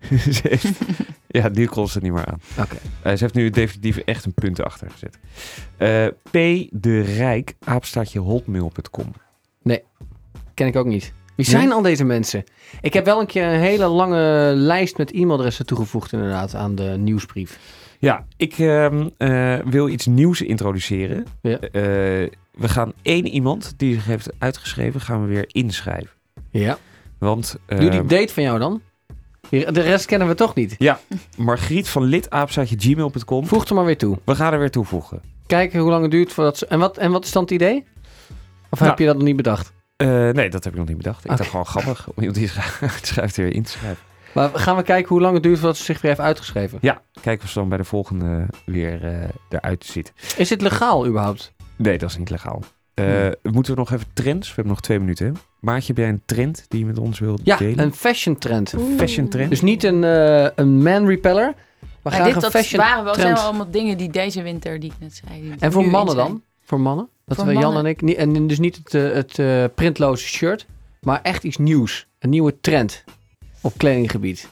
[0.48, 0.78] Heeft-
[1.26, 2.40] ja, die kon ze niet meer aan.
[2.58, 2.76] Oké.
[3.02, 5.18] Eh, ze heeft nu definitief echt een punt achter gezet.
[5.76, 6.68] Eh, P.
[6.82, 9.12] de Rijk, apenstaartje hotmail.com.
[10.54, 11.12] Ken ik ook niet.
[11.36, 11.60] Wie Nee?
[11.60, 12.44] zijn al deze mensen?
[12.80, 16.94] Ik heb wel een keer een hele lange lijst met e-mailadressen toegevoegd inderdaad aan de
[16.98, 17.58] nieuwsbrief.
[18.00, 21.26] Ja, ik ehm, eh, wil iets nieuws introduceren.
[21.42, 21.58] Ja.
[21.58, 21.70] Eh,
[22.52, 26.10] we gaan één iemand die zich heeft uitgeschreven, gaan we weer inschrijven.
[26.50, 26.78] Ja.
[27.18, 28.80] Want Doe die ehm, date van jou dan.
[29.50, 30.74] De rest kennen we toch niet.
[30.78, 31.00] ja,
[31.36, 33.46] Margriet van Lid, apenstaartje gmail.com.
[33.46, 34.18] Voeg er maar weer toe.
[34.24, 35.20] We gaan er weer toevoegen.
[35.46, 36.66] Kijken hoe lang het duurt voordat ze...
[36.66, 37.84] En wat, en wat is dan het idee?
[38.70, 38.90] Of Nou.
[38.90, 39.72] heb je dat nog niet bedacht?
[39.96, 41.24] Eh, nee, dat heb ik nog niet bedacht.
[41.24, 41.36] Ik Oké.
[41.36, 42.50] dacht gewoon grappig om iemand die
[43.22, 44.02] er weer in te schrijven.
[44.34, 46.78] Maar gaan we kijken hoe lang het duurt voordat ze zich weer heeft uitgeschreven?
[46.80, 50.12] Ja, kijken of ze dan bij de volgende weer eh, eruit ziet.
[50.36, 51.52] Is dit legaal überhaupt?
[51.76, 52.62] Nee, dat is niet legaal.
[52.94, 53.34] Eh, Hmm.
[53.52, 54.48] Moeten we nog even trends?
[54.48, 55.26] We hebben nog twee minuten.
[55.26, 55.32] Hè?
[55.60, 57.78] Maatje, heb jij een trend die je met ons wilt Ja, delen?
[57.84, 58.72] een fashion trend.
[58.72, 59.50] Een fashion trend?
[59.50, 61.54] Dus niet een, eh, een man repeller, maar
[62.02, 64.80] Maar graag dit, een dat fashion waren wel, zijn wel allemaal dingen die deze winter,
[64.80, 65.40] die ik net zei.
[65.42, 66.32] die En voor nu mannen in zijn.
[66.32, 66.42] dan?
[66.64, 67.08] Voor mannen?
[67.26, 67.84] Dat Voor we Jan mannen.
[67.98, 68.16] en ik...
[68.16, 70.66] En dus niet het, het eh, printloze shirt,
[71.00, 72.06] maar echt iets nieuws.
[72.18, 73.04] Een nieuwe trend
[73.60, 74.48] op kledinggebied.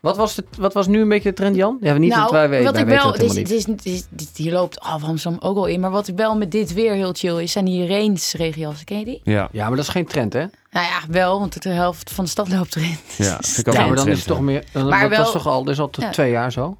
[0.00, 1.78] Wat was, het, wat was nu een beetje de trend, Jan?
[1.80, 2.64] Ja, niet nou, dat wij weten.
[2.72, 5.80] wat ik wel, het het is, is- dit- hier loopt oh, Amsterdam ook al in,
[5.80, 8.84] maar wat ik wel met dit weer heel chill is, zijn die Reens regenjassen.
[8.86, 9.20] Ken je die?
[9.24, 10.38] Ja, Ja, maar dat is geen trend, hè?
[10.70, 12.96] Nou ja, wel, want de helft van de stad loopt erin.
[13.18, 14.64] ja, ik Ja, maar dan is het toch trend, meer...
[14.72, 16.10] Dan, Maar dat wel- was toch al, dat is al Ja.
[16.10, 16.76] twee jaar zo?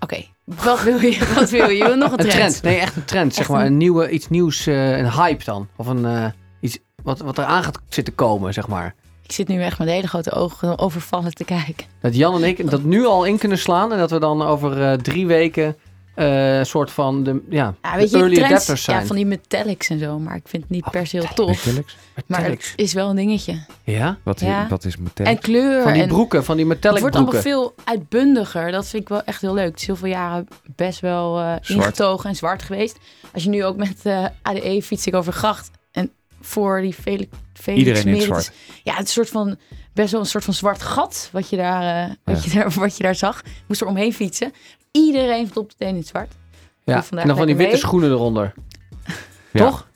[0.00, 1.26] Oké, wat wil je?
[1.34, 1.84] Wat wil je?
[1.84, 2.30] Nog een Een trend?
[2.30, 2.62] trend.
[2.62, 3.32] Nee, echt een trend.
[3.34, 5.68] Zeg Echt maar een- een nieuwe, iets nieuws, eh, een hype dan.
[5.76, 6.26] Of een, eh,
[6.60, 8.94] iets wat, wat eraan gaat zitten komen, zeg maar.
[9.28, 11.86] Ik zit nu echt met hele grote ogen overvallen te kijken.
[12.00, 13.92] Dat Jan en ik dat nu al in kunnen slaan.
[13.92, 15.76] En dat we dan over eh, drie weken
[16.14, 19.00] eh soort van de, ja, Ja, de weet je, early trends, adapters zijn.
[19.00, 21.66] ja, van die metallics en zo, maar ik vind het niet per se heel tof.
[21.66, 21.96] Metallics?
[22.14, 22.70] Maar Metallics.
[22.70, 23.58] het is wel een dingetje.
[23.84, 24.16] Ja?
[24.22, 24.66] Wat, Ja.
[24.68, 25.32] wat is metallic?
[25.32, 25.82] En kleur.
[25.82, 27.50] Van die en broeken, van die het metallic wordt allemaal broeken.
[27.52, 28.70] veel uitbundiger.
[28.70, 29.70] Dat vind ik wel echt heel leuk.
[29.70, 32.98] Het is heel veel jaren best wel eh, ingetogen en zwart geweest.
[33.34, 35.70] Als je nu ook met eh ADE fiets ik over gracht.
[36.40, 38.52] Voor die Felix, Felix Iedereen in het zwart.
[38.82, 39.56] Ja, het is een soort van,
[39.92, 42.50] best wel een soort van zwart gat wat je daar, eh, wat Ja.
[42.50, 43.40] je daar, wat je daar zag.
[43.40, 44.52] Ik moest er omheen fietsen.
[44.90, 46.32] Iedereen top tot teen in het zwart.
[46.84, 47.04] Ja.
[47.10, 47.80] En dan van die witte mee.
[47.80, 48.54] schoenen eronder.
[49.52, 49.64] Ja.
[49.64, 49.86] Toch?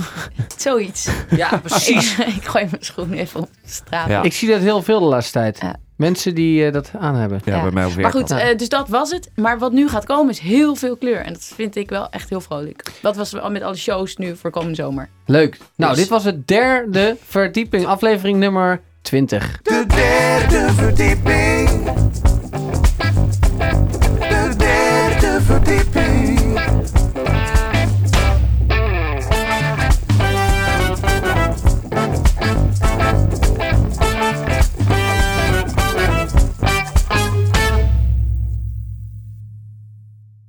[0.56, 1.08] Zoiets.
[1.36, 2.18] Ja, precies.
[2.18, 4.08] ik, ik gooi mijn schoen even op de straat.
[4.08, 4.22] Ja.
[4.22, 5.58] Ik zie dat heel veel de laatste tijd.
[5.60, 5.76] Ja.
[6.02, 7.40] Mensen die eh, dat aan hebben.
[7.44, 8.02] Ja, bij mij ook weer.
[8.02, 9.30] Maar goed, eh, dus dat was het.
[9.34, 11.16] Maar wat nu gaat komen is heel veel kleur.
[11.16, 12.82] En dat vind ik wel echt heel vrolijk.
[13.02, 15.08] Dat was al met alle shows nu voor komende zomer.
[15.26, 15.58] Leuk.
[15.76, 19.60] Nou, dus- dit was het derde verdieping, aflevering nummer 20.
[19.62, 21.70] De derde verdieping.